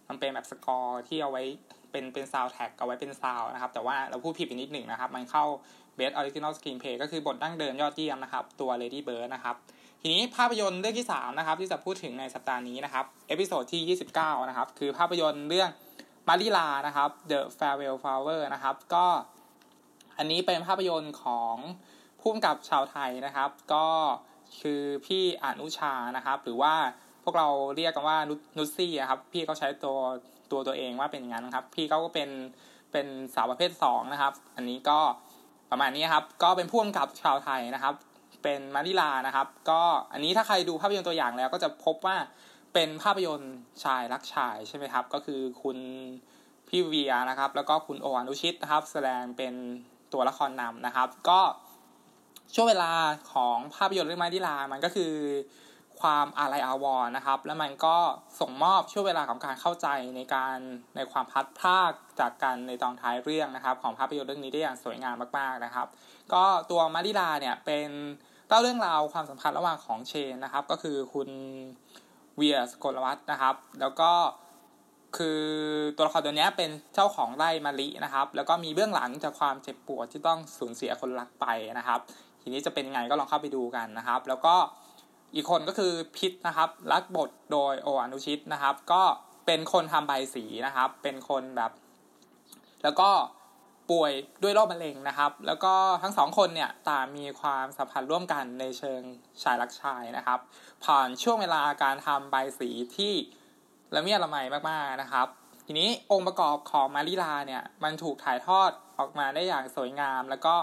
[0.09, 1.43] มันเป็นแบบสกอร์ที่เอาไว้
[1.91, 5.45] เป็นเป็นซาวด์แท็กเอาไว้เป็น sound นะครับแต่ว่าเราพูดผิดไปนิดหนึ่งนะครับ มันเข้า
[5.97, 9.55] Best Original Screenplay ก็คือบทดั้งเดิมยอดเยี่ยมนะครับตัว Lady Bird นะครับ
[10.07, 15.69] ทีนี้ภาพยนตร์เรื่องที่3นะครับที่จะพูดถึงในสัปดาห์นี้นะครับ episode ที่ 29 นะครับ คือภาพยนตร์เรื่อง
[16.27, 19.05] มะลิลานะครับ The Farewell Flower นะครับ ก็
[20.17, 21.55] อันนี้เป็นภาพยนตร์ของ
[22.19, 23.87] ผู้กำกับชาวไทยนะครับ ก็
[24.61, 26.73] คือพี่อนุชานะครับ หรือว่า
[27.23, 28.17] พวกเราเรียกกันว่า
[28.57, 29.97] นุชซี่ครับ พี่เขาใช้ตัว
[30.51, 32.29] ตัวตัวเองว่าเป็นอย่างนั้นครับ พี่เขาก็เป็น
[32.91, 34.99] เป็นสาวประเภท2นะครับ อันนี้ก็
[35.71, 37.95] ประมาณนี้ครับ ก็เป็นผู้กำกับชาวไทยนะครับ
[38.45, 39.81] เป็นมาริลานะครับ ก็
[40.13, 42.17] อันนี้ถ้าใครดูภาพยนตร์ตัวอย่างแล้วก็จะพบว่า
[42.73, 45.77] เป็นภาพยนตร์ชายรักชายใช่ไหมครับ ก็คือคุณ
[46.69, 49.53] พี่เวียนะครับ แล้วก็คุณโออนุชิตนะครับ แสดงเป็น
[50.13, 51.41] ตัวละครนำนะครับ ก็
[52.53, 52.91] ช่วงเวลา
[53.33, 55.13] ของภาพยนตร์เรื่องมาริลา มันก็คือ
[56.01, 57.97] ความอาลัยอาวรนะครับ แล้วมันก็
[58.39, 60.57] ส่งมอบช่วงเวลาของการเข้าใจในการ
[60.95, 65.87] ในความพัดพากจากกันในตอนท้ายเรื่องนะครับ ของภาพยนตร์เรื่องนี้ได้อย่างสวยงามมากๆนะครับ
[66.33, 67.89] ก็ตัวมาริลาเนี่ยเป็น
[68.47, 71.29] เล่าเรื่องราวความสัมพันธ์ระหว่างของเชนนะครับ ก็คือคุณ
[72.35, 74.11] เวียสกลวัฒนะครับ แล้วก็
[75.17, 75.41] คือ
[75.95, 81.45] ตัวละครตัวนี้เป็นเจ้าของไร่มะลินะครับ แล้วก็มีเบื้องหลังจากความเจ็บปวดที่ต้องสูญเสียคนรักไป
[81.77, 81.99] นะครับ
[82.41, 84.55] ทีนี้จะเป็นยังไงก็ลองเข้าไปดูกันนะครับ แล้วก็
[85.35, 89.01] อีกคนก็คือพิษนะครับรับบทโดยโออนุชิตนะครับ ก็
[89.45, 91.71] เป็นคนทำใบสีนะครับ เป็นคนแบบ
[92.83, 93.09] แล้วก็
[93.91, 94.11] ป่วย
[94.43, 99.01] ด้วยโรคมะเร็งนะครับ แล้วก็ทั้งสองคนเนี่ยต่างมีความสัมพันธ์ร่วมกันในเชิง
[99.43, 100.39] ชายรักชายนะครับ
[100.85, 103.13] ผ่านช่วงเวลาการทำใบสีที่
[103.95, 104.37] ละเมียดละไม
[104.69, 105.27] มากๆนะครับ
[105.65, 110.55] ทีนี้องค์ประกอบของมาริลาเนี่ยมันถูกถ่ายทอดออกมาได้อย่างสวยงาม แล้วก็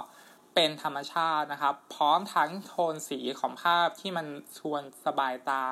[0.54, 4.26] เป็นธรรมชาตินะครับ พร้อมทั้งโทนสีของภาพที่มัน
[4.58, 5.64] ชวนสบายตา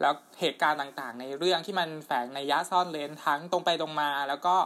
[0.00, 4.56] แล้วเหตุการณ์ต่างๆ ในเรื่องที่มันแฝงในยะซ่อนเลนทั้งตรงไปตรงมา แล้วก็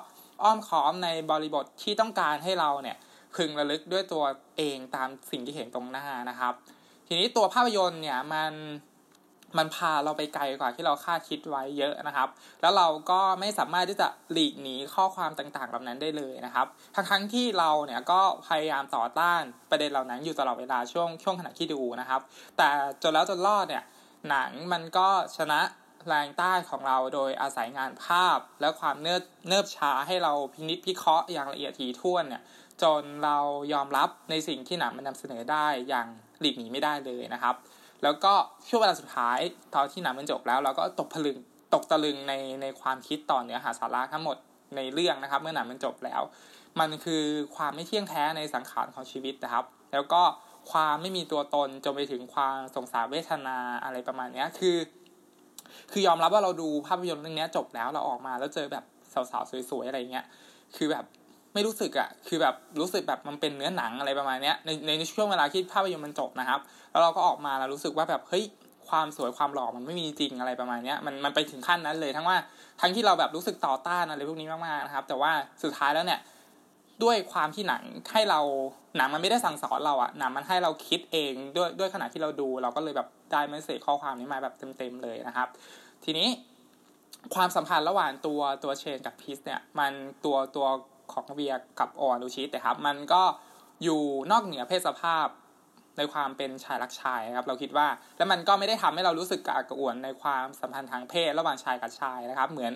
[0.44, 2.96] อ้อมค้อมในบริบทที่ต้องการให้เราเนี่ย
[3.36, 4.24] พึงระลึกด้วยตัว
[4.56, 6.52] เองตามสิ่งที่เห็นตรงหน้านะครับ
[7.08, 8.52] ทีนี้ตัวภาพยนตร์เนี่ยมัน
[9.58, 12.28] มันพาเราไปไกลกว่าที่เราคาดคิดไว้เยอะนะครับ
[12.62, 22.20] แล้วเราก็ไม่สามารถที่จะหลีกหนีข้อความต่างๆเหล่านั้นได้เลยนะครับ ทั้งทั้งที่เราเนี่ยก็พยายามต่อต้านประเด็นเหล่านั้นอยู่ตลอดเวลาช่วงช่วงขณะที่ดูนะครับ
[22.56, 22.68] แต่
[23.02, 23.84] จนแล้วจนรอดเนี่ย
[24.30, 25.60] หนังมันก็ชนะ
[26.08, 32.42] แรงต้านของเราโดยอาศัยงานภาพ และความเนิบเนิบช้าให้เราพินิจพิเคราะห์อย่างละเอียดถี่ถ้วนเนี่ย
[32.82, 33.38] จนเรา
[33.72, 36.08] ยอมรับในสิ่งที่หนังมันนำเสนอได้อย่าง
[36.40, 37.54] หลีกหนีไม่ได้เลยนะครับ
[38.02, 38.32] แล้วก็
[38.68, 39.38] ช่วงเวลาสุดท้าย
[39.74, 41.38] ตอนที่หนังมันจบแล้ว เราก็ตกผลึง
[41.74, 44.36] ตกตะลึงในในความคิดต่อเนื้อหาสาระทั้งหมด
[44.76, 46.22] ในเรื่องนะครับ เมื่อหนังมันจบแล้ว
[46.80, 47.24] มันคือ
[47.56, 50.22] ความไม่เที่ยงแท้ในสังขารของชีวิตนะครับ แล้วก็
[50.70, 54.76] ความไม่มีตัวตนจนไปถึงความสงสารเวทนาอะไรประมาณนี้คือ
[55.92, 58.84] คือยอมรับว่าเราดูภาพยนตร์เรื่องนี้จบแล้วเราออกมาแล้วเจอแบบ
[59.30, 60.26] สาวๆสวยๆอะไรเงี้ย
[60.76, 61.04] คือแบบ
[61.54, 68.44] ไม่รู้สึกอะคือแบบรู้สึกแบบมันเป็นเนื้อหนังอะไรประมาณนี้ในในช่วงเวลาที่ภาพยนตร์มันจบนะครับ แล้วเราก็ออกมาแล้วรู้สึกว่าแบบเฮ้ย
[68.88, 72.36] ความสวยความหล่อมันไม่มีจริงอะไรประมาณนี้มันมันไปถึงขั้นนั้นเลยทั้งว่า
[72.80, 75.32] ทั้งที่เราแบบรู้สึกต่อต้านอะไรพวกนี้มากๆนะครับ แต่ว่า
[75.62, 76.20] สุดท้ายแล้วเนี่ย
[77.02, 78.40] ด้วยความที่หนังให้เรา
[78.96, 85.48] หนังมันไม่ได้สั่งสอนเราอะหนังมันให้เราคิดเองด้วยด้วยขณะที่เราดู เราก็เลยแบบได้เมสเซจข้อความนี้มาแบบเต็มๆเลยนะครับ
[86.04, 86.28] ทีนี้
[87.34, 89.92] ความสัมพันธ์ระหว่างตัวตัวเชนกับพีซเนี่ยมัน
[90.24, 90.66] ตัวตัว
[91.12, 93.22] ของเวียกับออนดูชิตนะครับ มันก็
[93.82, 95.26] อยู่นอกเหนือเพศสภาพ
[95.96, 97.86] ในความเป็นชายรักชายนะครับ เราคิดว่า
[98.16, 102.72] แล้วมันก็ไม่ได้ทำให้เรารู้สึกกระอักกระอ่วนในความสัมพันธ์ทางเพศ ระหว่างชายกับชายนะครับ เหมือน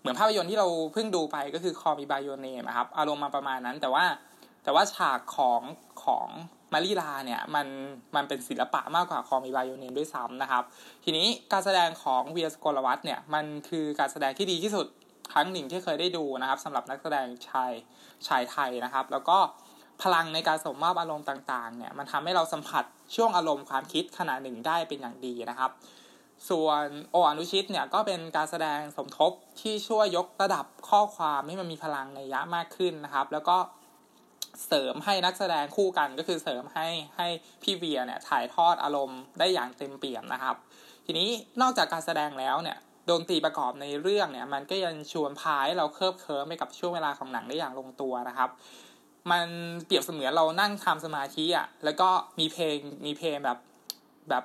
[0.00, 4.04] เหมือนภาพยนตร์ที่เราเพิ่งดูไปก็คือคอมีบายโอเนมครับ อารมณ์มาประมาณนั้น แต่ว่า
[4.64, 5.62] แต่ว่าฉากของ
[6.04, 6.28] ของ
[6.72, 7.66] มารีลาเนี่ยมัน
[8.16, 10.62] มันเป็นศิลปะมากกว่าคอมีบายโอเนมด้วยซ้ำนะครับ
[11.04, 14.86] ทีนี้การแสดงของเวียสโกลวัตเนี่ยมันคือการแสดงที่ดีที่สุด
[15.32, 17.72] ครั้งหนึ่งที่เคยได้ดูนะครับสำหรับนักแสดงชาย
[18.26, 19.38] ชายไทยนะครับ แล้วก็
[20.02, 22.84] พลังในการส่งมอบอารมณ์ต่างๆเนี่ยมันทำให้เราสัมผัส
[23.16, 25.70] ช่วงอารมณ์ความคิดขณะหนึ่งได้เป็นอย่างดีนะครับ
[26.48, 33.56] ส่วนโออนุชิตเนี่ยก็เป็นการแสดงสมทบที่ช่วยยกระดับข้อความให้มันมีพลังในยะมากขึ้นนะครับ แล้วก็
[34.66, 37.28] เสริมให้นักแสดงคู่กันก็คือเสริมให้ให้
[37.62, 40.56] พี่เวียเนี่ยถ่ายทอดอารมณ์ได้อย่างเต็มเปี่ยมนะครับ
[41.06, 41.28] ทีนี้
[41.60, 42.78] นอกจากการแสดงแล้วเนี่ย
[43.10, 48.50] ดนตรีประกอบในเรื่องเนี่ย มันก็ยังชวนพายเราเคลิบเคลิ้มไปกับช่วงเวลาของหนังได้อย่างลงตัวนะครับ
[49.30, 49.46] มัน
[49.84, 52.76] เปรียบเสมือนเรานั่งทำสมาธิอะแล้วก็มีเพลง
[53.06, 53.58] มีเพลงแบบ
[54.28, 54.44] แบบ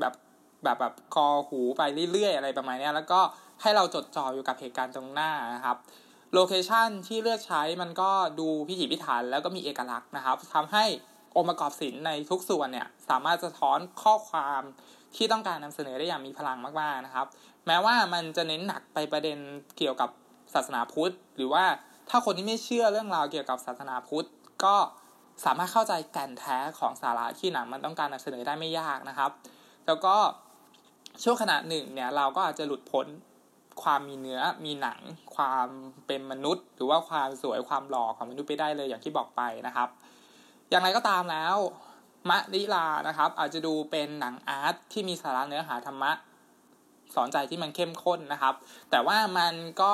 [0.00, 0.14] แบบ
[0.64, 3.20] แบบแบบคอหูไปเรื่อยๆ อะไรประมาณนี้แล้วก็
[3.62, 5.76] ให้เราจดจ่ออยู่กับเหตุการณ์ตรงหน้านะครับ
[6.34, 10.84] โลเคชันที่เลือกใช้มันก็ดูพิถีพิถันแล้วก็มีเอกลักษณ์นะครับทำให้
[11.36, 14.62] องค์ประกอบศิลป์ในทุกส่วนเนี่ยสามารถสะท้อนข้อความ
[15.16, 17.26] ที่ต้องการนำเสนอได้อย่างมีพลังมากๆนะครับ
[17.66, 19.38] แม้ว่ามันจะเน้นหนักไปประเด็น
[19.78, 20.10] เกี่ยวกับ
[20.54, 21.64] ศาสนาพุทธ หรือว่า
[22.10, 24.26] ถ้าคนที่ไม่เชื่อเรื่องราวเกี่ยวกับศาสนาพุทธ
[24.64, 24.76] ก็
[25.44, 29.30] สามารถเข้าใจแก่นแท้ของสาระที่หนังมันต้องการนำเสนอได้ไม่ยากนะครับ
[29.86, 30.16] แล้วก็
[31.22, 33.06] ช่วงขณะหนึ่งเนี่ยเราก็อาจจะหลุดพ้น
[33.82, 35.00] ความมีเนื้อมีหนัง
[35.36, 35.66] ความ
[36.06, 39.88] เป็นมนุษย์ หรือว่าความสวยความหล่อของมนุษย์ไปได้เลยอย่างที่บอกไปนะครับ
[40.70, 41.56] อย่างไรก็ตามแล้ว
[42.28, 46.12] มะลิลานะครับ อาจจะดูเป็นหนังอาร์ตที่มีสาระเนื้อหาธรรมะ
[47.14, 48.54] สอนใจที่มันเข้มข้นนะครับ
[48.90, 49.92] แต่ว่ามันก็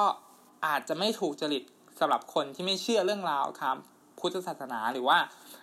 [0.66, 1.62] อาจจะไม่ถูกจริต
[2.00, 3.76] สำหรับคนที่ไม่เชื่อเรื่องราวครับ
[4.18, 5.18] พุทธศาสนาหรือว่า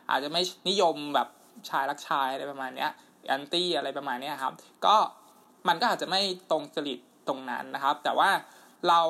[0.10, 1.28] อาจจะไม่นิยมแบบ
[1.70, 2.88] ชายรักชายอะไรประมาณนี้
[3.28, 4.54] แอนตี้อะไรประมาณนี้ครับ
[4.86, 4.96] ก็
[5.68, 8.30] มันก็อาจจะไม่ตรงจริตตรงนั้นนะครับ แต่ว่า
[8.90, 9.02] เรา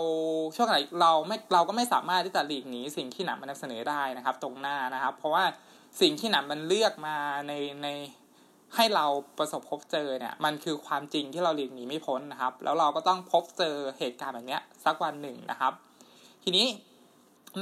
[0.55, 5.43] ช่วงไหนเราไม่เราก็ไม่สามารถที่จะหลีกหนีสิ่งที่หนังมันนำเสนอได้นะครับ ตรงหน้านะครับ เพราะว่า
[6.01, 7.15] สิ่งที่หนังมันเลือกมา
[7.47, 7.87] ในใน
[8.75, 9.05] ให้เรา
[9.37, 15.73] ประสบพบเจอเนี่ย มันคือความจริงที่เราหลีกหนีไม่พ้นนะครับ แล้วเราก็ต้องพบเจอเหตุการณ์แบบนี้สักวันหนึ่งนะครับ
[16.43, 16.67] ทีนี้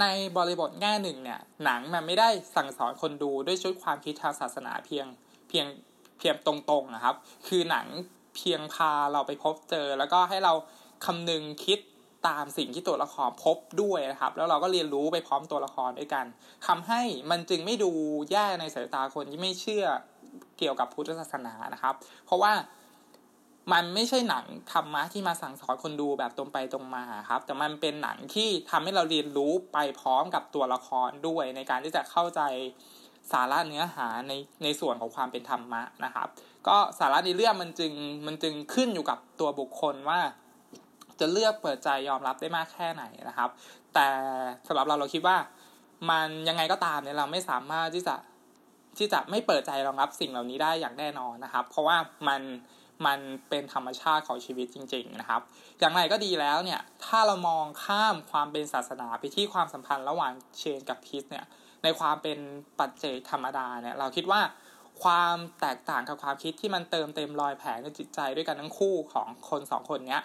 [0.02, 0.06] ใน
[0.38, 5.06] บริบทแง่หนึ่งเนี่ย หนังมันไม่ได้สั่งสอนคนดูด้วยชุดความคิดทางศาสนาเพียง
[5.48, 5.66] เพียง
[6.18, 7.16] เพียงตรงๆนะครับ
[7.48, 7.88] คือหนัง
[8.36, 10.54] เพียงพาเราไปพบเจอ แล้วก็ให้เรา
[11.06, 11.80] คำนึงคิด
[12.28, 16.26] ตามสิ่งที่ตัวละครพบด้วยนะครับ แล้วเราก็เรียนรู้ไปพร้อมตัวละครด้วยกัน
[16.68, 17.92] ทำให้มันจึงไม่ดู
[18.32, 19.86] แย่ในสายตาคนที่ไม่เชื่อ
[20.58, 21.94] เกี่ยวกับพุทธศาสนานะครับ
[22.26, 22.54] เพราะว่า
[23.74, 32.42] มันไม่ใช่หนังธรรมะที่มาสั่งสอนคนดูแบบตรงไปตรงมาครับ แต่มันเป็นหนังที่ทำให้เราเรียนรู้ไปพร้อมกับตัวละครด้วยในการที่จะเข้าใจ
[33.32, 34.34] สาระเนื้อหาใน
[34.64, 36.28] ในส่วนของความเป็นธรรมะนะครับ
[36.68, 37.94] ก็สาระในเรื่องมันจึง
[38.28, 40.20] มันจึงขึ้นอยู่กับตัวบุคคลว่า
[41.20, 43.50] จะเลือกเปิดใจยอมรับได้มากแค่ไหนนะครับ
[43.94, 44.08] แต่
[44.68, 45.38] สำหรับเราเราคิดว่า
[46.10, 48.16] มันยังไงก็ตามเนี่ยเราไม่สามารถที่จะ
[48.98, 52.42] ที่จะไม่เปิดใจรองรับสิ่งเหล่านี้ได้อย่างแน่นอนนะครับ เพราะว่ามัน
[53.06, 55.42] มันเป็นธรรมชาติของชีวิตจริง ๆนะครับ
[55.80, 61.46] อย่างไรก็ดีแล้วเนี่ย ถ้าเรามองข้ามความเป็นศาสนาไปที่ความสัมพันธ์ระหว่างเชนกับพิสเนี่ย
[61.84, 62.40] ในความเป็น
[62.80, 64.42] ปัจเจกธรรมดาเนี่ยเราคิดว่า
[65.04, 70.24] ความแตกต่างกับความคิดที่มันเติมเต็มรอยแผลในจิตใจด้วยกันทั้งคู่ของคนสองคนเนี้ย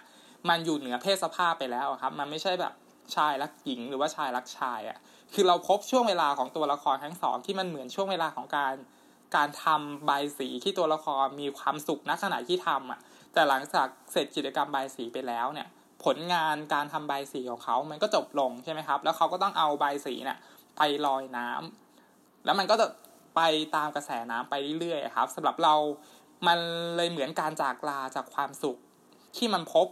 [0.48, 2.72] มันอยู่เหนือเพศสภาพไปแล้วครับ มันไม่ใช่แบบ
[3.16, 4.98] ชายรักหญิงหรือว่าชายรักชายอะ่ะ
[5.34, 8.74] คือเราพบช่วงเวลาของตัวละครทั้งสองที่มันเหมือนช่วงเวลาของการ
[9.36, 13.00] การทำใบสีที่ตัวละครมีความสุขณขณะที่ทำอะ
[13.32, 15.68] แต่หลังจากเสร็จกิจกรรมใบสีไปแล้วเนี่ย
[16.04, 20.38] ผลงานการทำใบสีของเขา มันก็จบลงใช่ไหมครับ แล้วเขาก็ต้องเอาใบสีเนี่ย
[20.78, 22.86] ไปลอยน้ำแล้วมันก็จะ
[23.36, 23.40] ไป
[23.76, 25.74] ตามกระแสน้ำไปเรื่อยๆครับสำหรับเรา
[26.46, 26.58] มัน
[26.96, 28.76] เลยเหมือนการจากลาจากความสุข
[29.36, 29.86] ที่มันพบ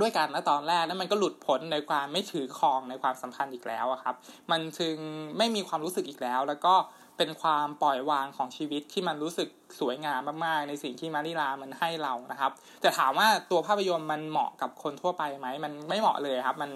[0.00, 4.14] ด้วยกันนะตอนแรกแล้วมันก็หลุดพ้นในความไม่ถือครองในความสัมพันธ์อีกแล้วครับ
[4.50, 4.96] มันจึง
[5.38, 6.74] ไม่มีความรู้สึกอีกแล้ว แล้วก็
[7.16, 9.48] เป็นความปล่อยวางของชีวิตที่มันรู้สึก
[9.80, 16.70] สวยงามมากๆ ในสิ่งที่มาริลามันให้เรานะครับ แต่ถามว่าตัวภาพยนตร์มันเหมาะกับคนทั่วไปไหมมันไม่เหมาะเลยครับ มัน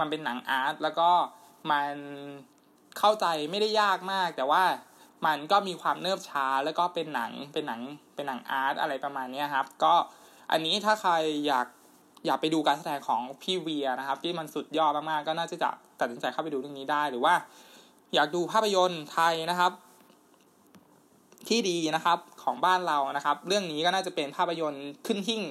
[0.00, 1.08] มันเป็นหนังอาร์ตแล้วก็
[1.70, 1.94] มัน
[2.98, 4.62] เข้าใจไม่ได้ยากมาก แต่ว่า
[5.26, 7.80] มันก็มีความเนิบช้าแล้วก็เป็นหนังเป็นหนัง
[8.14, 9.94] เป็นหนังอาร์ตอะไรประมาณนี้ครับ ก็
[10.50, 11.12] อันนี้ถ้าใคร
[11.46, 11.66] อยาก
[12.26, 17.34] อยากไปดูการแสดงของพี่เวียนะครับ ที่มันสุดยอดมากๆก็น่าจะจะตัดสินใจเข้าไปดูเรื่องนี้ได้หรือว่า
[18.14, 19.72] อยากดูภาพยนตร์ไทยนะครับ
[21.48, 25.42] ที่ดีนะครับของบ้านเรานะครับ เรื่องนี้ก็น่าจะเป็นภาพยนตร์ขึ้นหิ่ง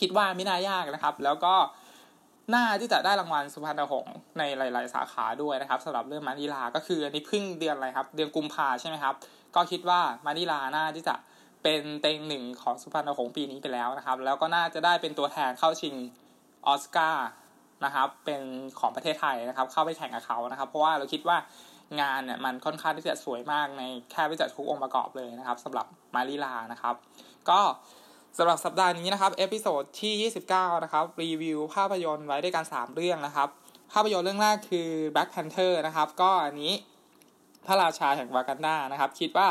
[0.00, 1.54] คิดว่าไม่น่ายากนะครับ แล้วก็
[2.54, 9.14] น่าที่จะได้รางวัลสุพรรณหงษ์ในหลาย ๆ สาขาด้วยนะครับสำหรับเรื่องมานิลาก็คืออันนี้พึ่งเดือนอะไรครับ เดือนกุมภาใช่ไหมครับ
[9.54, 11.14] ก็คิดว่ามานิลาน่าที่จะ
[11.62, 15.94] เป็นเต็งหนึ่งของสุพรรณหงษ์ปีนี้ไปแล้วนะครับ แล้วก็น่าจะได้เป็นตัวแทนเข้าชิง
[16.66, 17.28] ออสการ์
[17.84, 18.40] นะครับ เป็น
[18.80, 21.36] ของประเทศไทยนะครับ เข้าไปแข่งกับเขานะครับ เพราะว่าเราคิดว่า
[22.00, 26.94] งานเนี่ยมันค่อนข้างที่จะสวยมากในแค่ไปจัดทุกองค์ประกอบเลยนะครับสำหรับมะลิลานะครับ
[27.50, 27.60] ก็
[28.38, 33.48] สำหรับสัปดาห์นี้นะครับ episode ที่ 29 นะครับ รีวิวภาพยนตร์ไว้ด้วยกัน 3 เรื่องนะครับ
[33.92, 36.72] ภาพยนตร์เรื่องแรกคือ Black Panther นะครับ ก็อันนี้
[37.66, 39.48] พระราชาแห่งวากันดานะครับ คิดว่า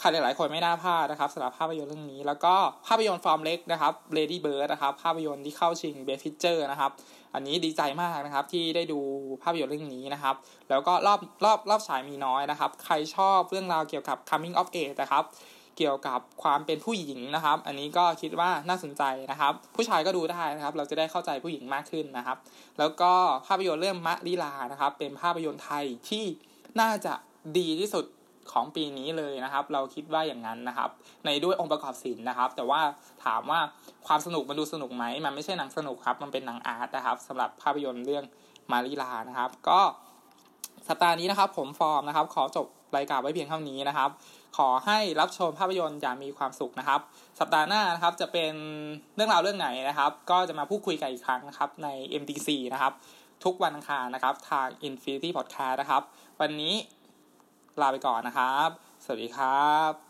[0.00, 2.54] ใครหลายๆคนไม่น่าพลาดนะครับสำหรับภาพยนตร์เรื่องนี้ แล้วก็
[2.86, 6.90] ภาพยนตร์ฟอร์มเล็กนะครับ Lady Bird นะครับ ภาพยนตร์ที่เข้าชิง Best Picture นะครับ
[7.34, 9.00] อันนี้ดีใจมากนะครับที่ได้ดู
[9.42, 10.34] ภาพยนตร์เรื่องนี้นะครับ
[10.70, 15.24] แล้วก็รอบรอบรอบฉายมีน้อยนะครับ ใครชอบเรื่องราวเกี่ยวกับ coming of age นะครับ
[15.80, 22.36] เกี่ยวกับความเป็นผู้หญิงนะครับ อันนี้ก็คิดว่าน่าสนใจนะครับ ผู้ชายก็ดูได้นะครับ เราจะได้เข้าใจผู้หญิงมากขึ้นนะครับ
[22.78, 23.12] แล้วก็
[23.46, 26.24] ภาพยนตร์เรื่องมะลิลานะครับ เป็นภาพยนตร์ไทยที่
[26.80, 27.14] น่าจะ
[27.58, 28.04] ดีที่สุด
[28.52, 30.90] ของปีนี้เลยนะครับ เราคิดว่าอย่างนั้นนะครับ
[31.24, 32.80] ในด้วยองค์ประกอบศิลป์นะครับ แต่ว่า
[33.24, 33.60] ถามว่า
[34.06, 38.24] ความสนุกมันดูสนุกไหมมันไม่ใช่หนังสนุกครับ มันเป็นหนังอาร์ตนะครับสำหรับภาพยนตร์เรื่อง
[38.72, 39.80] มาริลานะครับ ก็
[40.88, 42.66] สัปดาห์นี้นะครับ ผมฟอร์มนะครับ ขอจบ
[42.96, 44.10] รายการไว้เพียงเท่านี้นะครับ
[44.56, 47.00] ขอให้รับชมภาพยนตร์อย่างมีความสุขนะครับ
[47.40, 48.52] สัปดาห์หน้านะครับจะเป็น
[49.14, 51.88] เรื่องราวเรื่องไหนนะครับ ก็จะมาพูดคุยกันอีกครั้งนะครับใน
[52.22, 52.92] MTC นะครับ
[53.44, 56.02] ทุกวันอังคารนะครับ ทาง Infinity Podcast นะครับ
[56.40, 56.74] วันนี้
[57.80, 58.68] ลาไปก่อนนะครับ
[59.04, 60.09] สวัสดีครับ